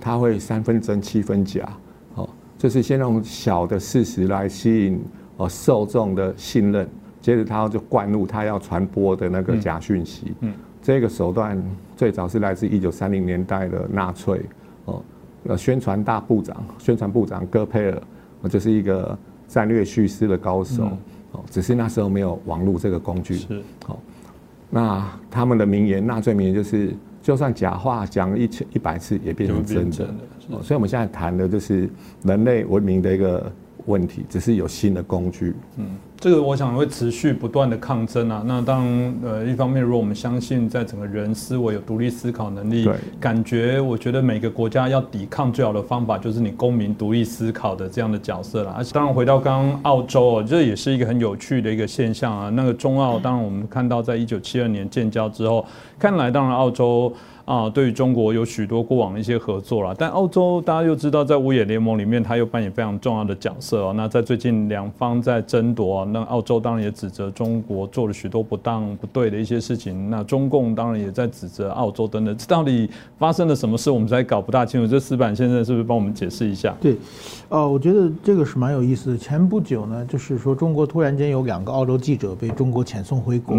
[0.00, 1.68] 它会三分真七分假
[2.14, 2.28] 哦。
[2.56, 5.00] 就是先用小的事实来吸引
[5.36, 6.88] 呃受众的信任，
[7.20, 10.34] 接着他就灌入他要传播的那个假讯息。
[10.40, 11.62] 嗯，这个手段
[11.96, 14.40] 最早是来自一九三零年代的纳粹
[14.84, 15.02] 哦，
[15.44, 18.02] 呃，宣传大部长、宣传部长戈佩尔，
[18.48, 19.18] 就是一个
[19.48, 20.84] 战略叙事的高手
[21.32, 23.34] 哦，只是那时候没有网络这个工具。
[23.34, 23.98] 是，哦，
[24.70, 26.94] 那他们的名言，纳粹名言就是。
[27.22, 30.14] 就算假话讲一千一百次，也变成真的。
[30.62, 31.90] 所以，我们现在谈的就是
[32.22, 33.50] 人类文明的一个
[33.86, 35.52] 问题，只是有新的工具。
[35.76, 35.86] 嗯，
[36.18, 38.42] 这个我想会持续不断的抗争啊。
[38.46, 38.84] 那当
[39.22, 42.88] 呃一方面，如果我们相信在整个人思维有独立思考能力，
[43.20, 48.74] 感觉我觉得每个国家要抵抗最好的方法就是你公民独立思考的这样的角色了。
[48.76, 52.48] 而且，当然回到刚刚澳洲哦，这也是一个很有趣的一个现象啊。
[52.50, 55.64] 那个中澳，当然我们看到在一九七二年建交之后。
[55.98, 57.10] 看来，当然，澳洲
[57.46, 59.94] 啊，对于中国有许多过往的一些合作了。
[59.96, 63.94] 但澳洲大家又知道，在五眼联盟里面，它又扮演非常重要的角色哦。
[63.96, 70.10] 那在最近两方在争夺，那澳洲当然也指责中国做了许多不当不对的一些事情。
[70.10, 72.36] 那中共当然也在指责澳洲等等。
[72.36, 72.88] 这到底
[73.18, 73.90] 发生了什么事？
[73.90, 74.86] 我们在搞不大清楚。
[74.86, 76.74] 这石板先生是不是帮我们解释一下？
[76.80, 76.96] 对，
[77.48, 79.18] 呃，我觉得这个是蛮有意思的。
[79.18, 83.56] 前不久呢，就是说中国突然间有两个澳洲记者被中国遣送回国。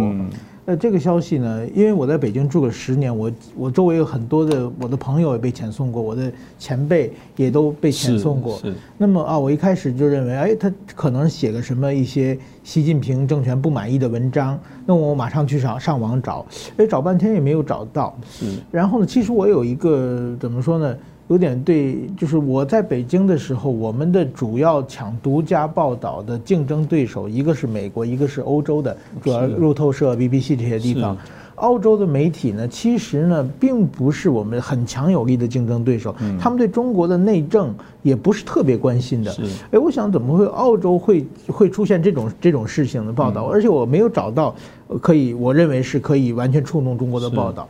[0.70, 1.66] 那这个消息呢？
[1.74, 8.58] 因为我在北京住了十年，我我周围有很多的我的朋友也被遣送过，我的前辈也都被遣送过。
[8.58, 8.74] 是。
[8.98, 14.60] 那么啊，我一开始就认为，哎，他可能写个什么一些习近平政权不满意的文章。
[14.86, 16.46] 那我马上去上上网找，
[16.76, 18.14] 哎，找半天也没有找到。
[18.30, 18.46] 是。
[18.70, 20.98] 然后呢，其实我有一个怎么说呢？
[21.28, 31.18] 有点对，就是我在北京的时候，我们的主要抢独家报道的竞争对手，一个是美国，一个是欧洲的，主要路透社、BBC 这些地方。
[31.56, 37.74] 澳洲的媒体呢，其实呢，并不是我们很强有力的竞争对手，他们对中国的内政
[38.04, 39.36] 也不是特别关心的。
[39.72, 43.46] 哎，我想怎么会澳洲会会出现这种这种事情的报道？
[43.46, 44.56] 而且我没有找到
[45.02, 47.68] 可以，我认为是可以完全触动中国的报道。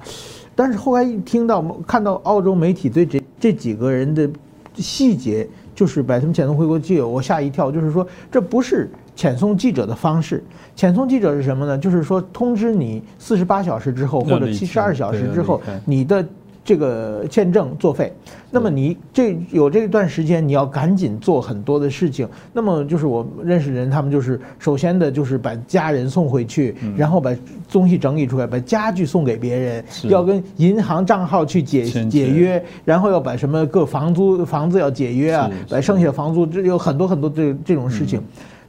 [0.58, 4.28] 但是后来一听到看到澳洲媒体对这这几个人的
[4.76, 7.72] 细节，就是把他们遣送回国记者，我吓一跳。
[7.72, 10.44] 就是说，这不是遣送记者的方式。
[10.76, 11.78] 遣送记者是什么呢？
[11.78, 16.28] 就是说，通知你四十八小时之后或者七十二小时之后，你的。
[16.68, 18.12] 这个签证作废，
[18.52, 22.28] 那么你这有这段时间，你要赶紧做很多的事情。
[22.52, 27.34] 那么就是我认识人，他们就是首先的就是把家人送回去，然后把
[27.72, 38.22] 东西整理出来，把家具送给别人，要跟银行账号去解解约，然后要把什么各房租房子要解约啊，把剩下的房租这有很多很多这这种事情。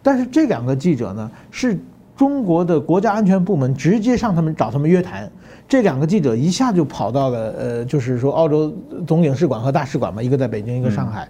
[0.04, 1.76] 但是这两个记者呢，是
[2.16, 5.28] 中国的国家安全部门直接上他们找他们约谈。
[5.68, 8.74] 这两个记者一下就跑到了，呃，就是说澳洲
[9.06, 11.28] 总领事馆和大使馆嘛，一个在北京，一个上海。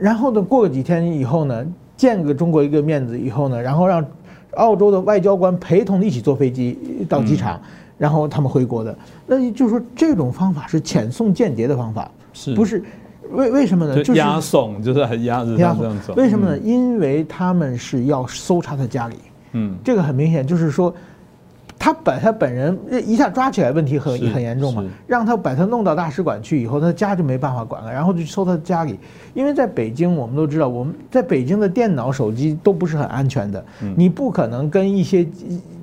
[0.00, 1.64] 然后呢，过个几天以后呢，
[1.96, 4.04] 见个中国一个面子以后呢，然后让
[4.56, 7.60] 澳洲的外交官陪同一起坐飞机到机场，
[7.96, 8.96] 然后他们回国的。
[9.26, 12.82] 那就是说，这种方法是遣送间谍的方法，是不是？
[13.30, 14.02] 为为什么呢？
[14.02, 16.14] 就押送，就是很押着他这样走。
[16.14, 16.58] 为什么呢？
[16.58, 19.16] 因为他们是要搜查他家里。
[19.52, 20.94] 嗯，这个很明显，就是说，
[21.78, 22.76] 他把他本人
[23.06, 24.84] 一下抓起来，问题很很严重嘛。
[25.06, 28.98] 让他把他弄到大使馆去以后，他家就没办法管了，然后就搜他家里。
[29.32, 33.64] 因为在北京，我们都知道，我们在北京的电脑、手机都不是很安全的。
[33.96, 35.26] 你不可能跟一些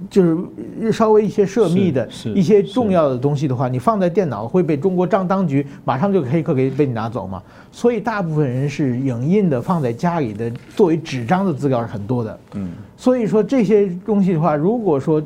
[0.09, 7.41] 就是稍微一些涉密的一些重要的东西的话，你放在电脑会被中国当当局马上就黑客给被你拿走嘛。
[7.71, 12.39] 所以大部分人是影印的，放在家里的作为纸张的资料是很多的。
[12.53, 15.21] 嗯，所以说这些东西的话，如果说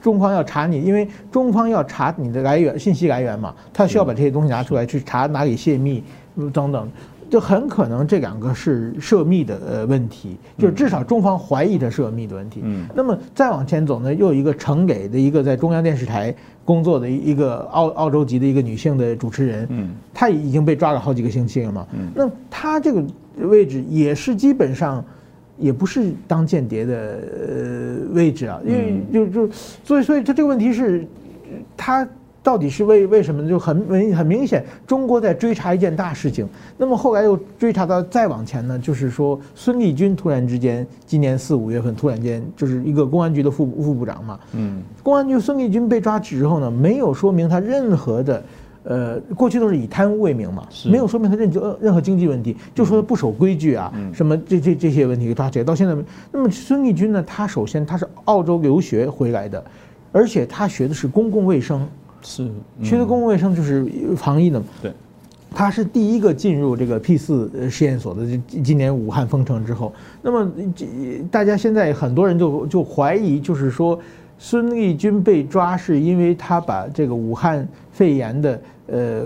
[0.00, 6.02] 中方要查你，因为中方要查你的来源信息来源嘛，他需要把这些东西拿出来去查哪里泄密
[6.52, 6.88] 等等。
[7.28, 12.60] 就很可能这两个是涉密的呃问题，就是至少中方怀疑的涉密的问题。
[12.64, 16.34] 嗯，那么再往前走呢，又有一个呈给的一个在中央电视台
[16.64, 21.86] 工作的一个澳澳洲籍的一个女性的主持人，嗯，她已经被抓了好几个星期了嘛。
[21.92, 23.00] 嗯，那她这个
[23.46, 25.04] 位置也是基本上
[25.60, 29.52] 也不是当间谍的呃位置啊，因为就就
[29.84, 31.06] 所以所以他这个问题是
[31.76, 32.08] 他。
[32.42, 36.48] 到底是为为什么就很明很明显，中国在追查一件大事情。
[36.78, 44.40] 那么后来又追查到再往前呢，就是说孙立军突然之间，今年四五月份突然间就是一个公安局的副副部长嘛。
[44.54, 44.80] 嗯。
[45.02, 48.42] 公安局孙立军被抓之后呢，没有说明他任何的，
[48.82, 55.64] 呃，过去都是以贪污为名嘛，没有说明他任何任何经济问题，就说他不守规矩啊，什么这这这些问题给抓起来。
[55.64, 55.94] 到现在，
[56.32, 59.62] 那么孙立军呢，他首先他是澳洲留学回来的，
[60.12, 61.86] 而且他学的是公共卫生。
[62.22, 62.50] 是，
[62.82, 64.66] 学的公共卫生就是防疫的嘛。
[64.82, 64.92] 对，
[65.54, 68.26] 他是第一个进入这个 P 四实验所的。
[68.62, 70.50] 今年武汉封城之后，那么
[71.30, 73.98] 大家现在很多人就就怀疑，就是说
[74.38, 77.66] 孙立军被抓是因为他把这个武汉
[78.00, 79.24] 肺炎的呃呃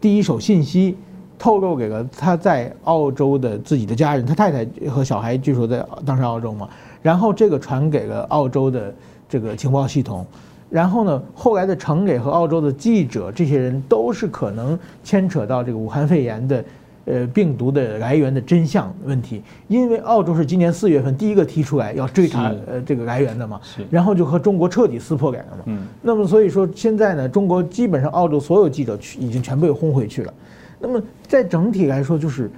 [0.00, 0.96] 第一手信息
[1.38, 6.66] 透露给了他在澳洲的自己的家人，他太太和小孩据说在当时澳洲嘛，
[7.02, 8.94] 然后这个传给了澳洲的
[9.28, 10.24] 这个情报系统。
[10.70, 16.64] 然后呢，后来的呈给和澳洲的记者，这些人都是可能牵扯到这个武汉肺炎的，
[17.08, 19.42] 呃，病毒的来源的真相问题。
[19.66, 23.58] 因为澳洲是今年四月份第一个提出来要追查呃这个来源的嘛，
[23.90, 25.62] 然后就和中国彻底撕破脸了嘛。
[25.66, 25.86] 嗯。
[26.02, 30.34] 那么所以说现在呢，中国基本上澳洲所有记者去已经全被轰回去了。
[30.78, 32.50] 那么在整体来说，就是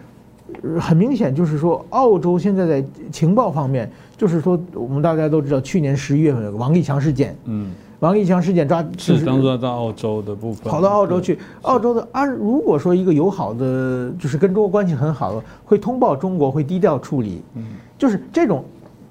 [0.80, 7.36] 很明显，就是说澳洲现在在情报方面，就是说我们大家都知道，去年十一月份有个王立强事件。
[7.44, 7.70] 嗯。
[8.00, 11.38] 王立强事件抓是当做到澳洲的部分，跑到澳洲去。
[11.62, 17.42] 澳洲的啊，如果说一个友好的，就是跟中国关系很好的，会通报中国，会低调处理。
[17.54, 17.62] 嗯，
[17.98, 18.64] 就是这种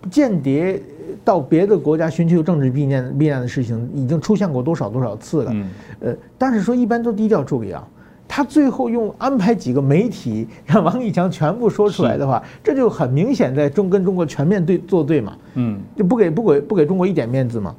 [0.10, 0.82] 间谍
[1.24, 5.52] 到别的国家寻求政治避难避难的事情，已经出现过多少多少次了。
[5.54, 5.70] 嗯，
[6.00, 7.88] 呃，但是说一般都低调处理啊。
[8.28, 15.36] 他最后用安排几个媒体让王立强全部说出来的话，这就很明显在中跟中国全面对作对嘛。
[15.56, 17.76] 嗯，就不给不给不给中国一点面子嘛。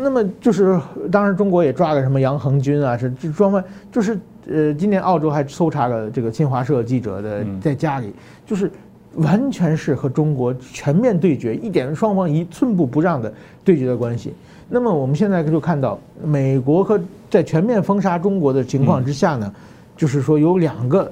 [0.00, 0.78] 那么就是，
[1.10, 4.18] 当然中国也抓了什么杨恒军啊，是专门就是
[4.50, 8.12] 呃，今年澳洲还搜查了这个新华社记者的在家里，
[8.46, 8.70] 就是
[9.14, 13.32] 完全是和中国全面对决，一点双方一寸步不让的
[13.64, 14.34] 对决的关系。
[14.68, 19.52] 那么我们现在就看到，美国和在全面封杀中国的情况之下呢，
[19.96, 21.10] 就是说有两个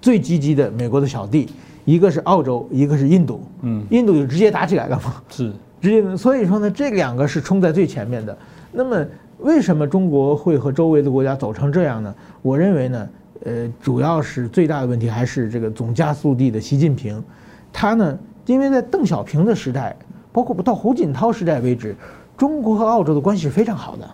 [0.00, 1.48] 最积极的美国的小弟，
[1.84, 3.42] 一个是澳洲，一个是印度。
[3.62, 5.14] 嗯，印度就直接打起来了嘛。
[5.28, 5.52] 是。
[5.82, 8.34] 直接，所以说呢，这两个是冲在最前面的。
[8.70, 9.04] 那么，
[9.38, 12.14] 为什么中国会和周围的国家走成这样呢？
[12.40, 13.08] 我认为呢，
[13.44, 17.20] 呃，主要是最大的问题还是这个总加速地的习近平，
[17.72, 18.16] 他呢，
[18.46, 19.96] 因为在邓小平的时代，
[20.32, 21.96] 包括到胡锦涛时代为止，
[22.36, 24.08] 中国和澳洲的关系是非常好的。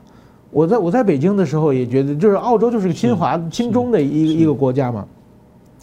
[0.50, 5.06] 我在我在北京的时候也觉得，就是澳洲就是个亲华亲中的一一个国家嘛。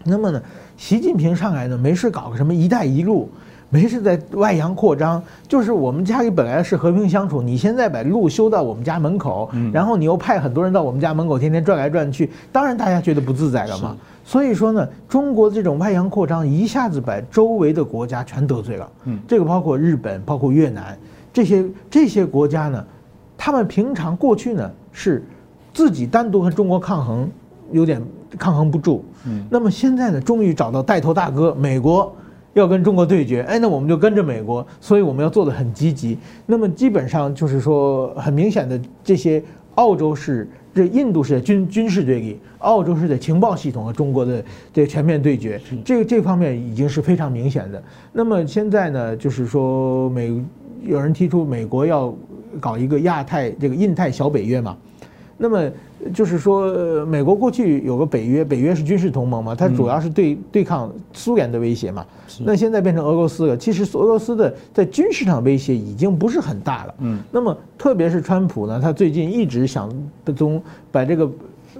[0.03, 0.41] 那么呢，
[0.75, 3.29] 习近平上来呢，没事搞个什么“一带一路”。
[3.75, 13.97] 没事，在外洋扩张，就是我们家里本来是和平相处，你现在把路修到我们家门口，然后你又派很多人到我们家门口天天转来转去，当然大家觉得不自在了嘛。
[14.23, 18.89] 所以说呢，中国这种外洋扩张一下子把周围的国家全得罪了。
[19.03, 20.97] 嗯，这个包括日本，包括越南
[21.33, 22.81] 这些这些国家呢，
[23.37, 25.21] 他们平常过去呢是
[25.73, 27.29] 自己单独和中国抗衡，
[27.73, 28.01] 有点
[28.39, 29.03] 抗衡不住。
[29.27, 32.09] 嗯，那么现在呢，终于找到带头大哥美国。
[32.55, 36.17] 要跟中国对决，哎，那我们就跟着美国，所以我们要做的很积极。
[36.45, 39.43] 那么基本上就是说，很明显的，这些
[39.75, 44.41] 澳洲是这印度是军军事对立，澳洲是在情报系统和中国的
[44.71, 47.83] 这全面对决，这个这方面已经是非常明显的。
[48.13, 50.41] 那么现在呢，就是说美
[50.81, 52.15] 有人提出美国要
[52.61, 54.77] 搞一个亚太这个印太小北约嘛，
[55.37, 55.69] 那么
[56.13, 62.05] 就是说，呃美国过去有个北约，北约是军事同盟嘛，它主要是对对抗苏联的威胁嘛。
[62.39, 66.95] 那现在变成俄罗斯了，其实俄罗斯的在军事上威胁已经不是很大了。
[66.99, 69.89] 嗯，那么特别是川普呢，他最近一直想
[70.35, 71.29] 从把这个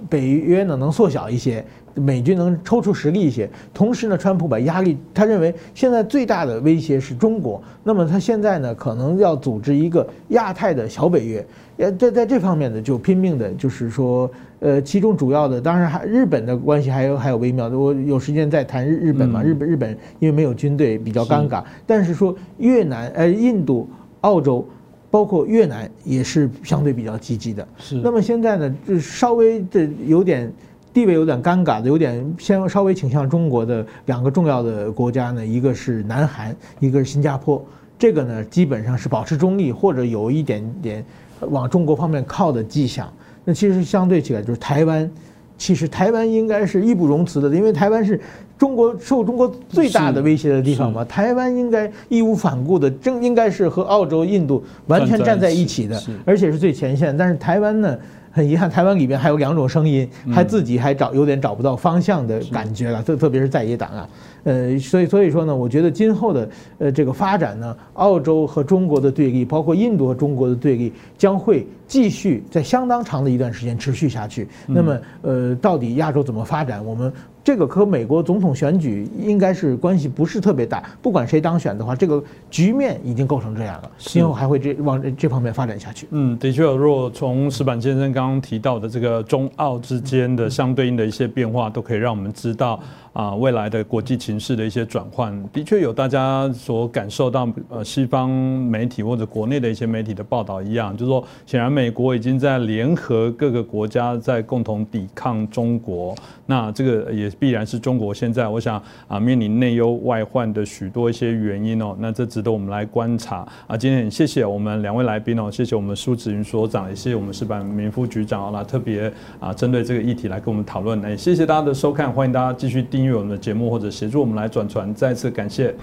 [0.08, 1.64] 北约呢能缩小一些。
[1.96, 11.46] 美军能抽出实力一些，同时呢，川普把压力，他认为现在最大的威胁是中国，那么他现在呢，可能要组织一个亚太的小北约，
[11.78, 14.30] 呃，在在这方面呢，就拼命的，就是说，
[14.60, 23.88] 呃，其中主要的，当然还日本的关系还有还有微妙的，我有时间再谈日日本嘛，日本日本因为没有军队比较尴尬，但是说越南、呃印度、
[24.20, 24.62] 澳洲，
[25.10, 27.94] 包括越南也是相对比较积极的，是。
[28.04, 30.52] 那么现在呢，就稍微的有点。
[30.96, 37.62] 地位有点尴尬的，有点先稍微倾向中国的两个重要的国家呢，一个是南韩，一个是新加坡。
[37.98, 41.04] 这个呢，基本上是保持中立或者有一点点
[41.40, 43.12] 往中国方面靠的迹象。
[43.44, 45.10] 那其实相对起来，就是台湾，
[45.58, 48.18] 其实台湾应该是义不容辞的，因为台湾是
[48.58, 51.04] 中国受中国最大的威胁的地方嘛。
[51.04, 57.16] 台湾应该义无反顾的，正应该是和澳洲、印度完全站在一起的，而且是最前线。
[57.16, 57.98] 但是台湾呢？
[58.32, 64.08] 很遗憾，台湾里边还有两种声音，还自己还找有点找不到方向的感觉了，特特别是在野党啊，
[64.44, 66.46] 呃，所以所以说呢，我觉得今后的
[66.76, 74.46] 呃这个发展呢，澳洲和中国的对立，包括印度和中国的对立，将会继续在相当长的一段时间持续下去。
[74.66, 77.10] 那么，呃，到底亚洲怎么发展，我们？
[77.46, 82.20] 这个和美国总统选举应该是关系不是特别大，不管谁当选的话，这个
[82.50, 86.08] 局面已经构成这样了，今后还会这往这方面发展下去。
[86.10, 92.80] 嗯，的确，如果从石板先生刚刚提到的这个中澳之间的相对应的一些变化，都可以让我们知道。
[93.16, 106.14] 啊，未来的国际情势的一些转换，的确有大家所感受到，呃，西方媒体或者国内的一些媒体的报道一样，就是说，显然美国已经在联合各个国家在共同抵抗中国，
[106.44, 113.74] 那这个也必然是中国现在我想啊面临内忧外患的许多一些原因哦， 那这值得我们来观察啊。
[113.74, 119.10] 今天很谢谢我们两位来宾哦，谢谢我们苏子云所长，也谢谢我们石板民副局长啊，特别
[119.40, 125.74] 啊针对这个议题来跟我们讨论，也谢谢大家的收看，欢迎大家继续订阅我们的节目或者协助我们来转传，再次感谢。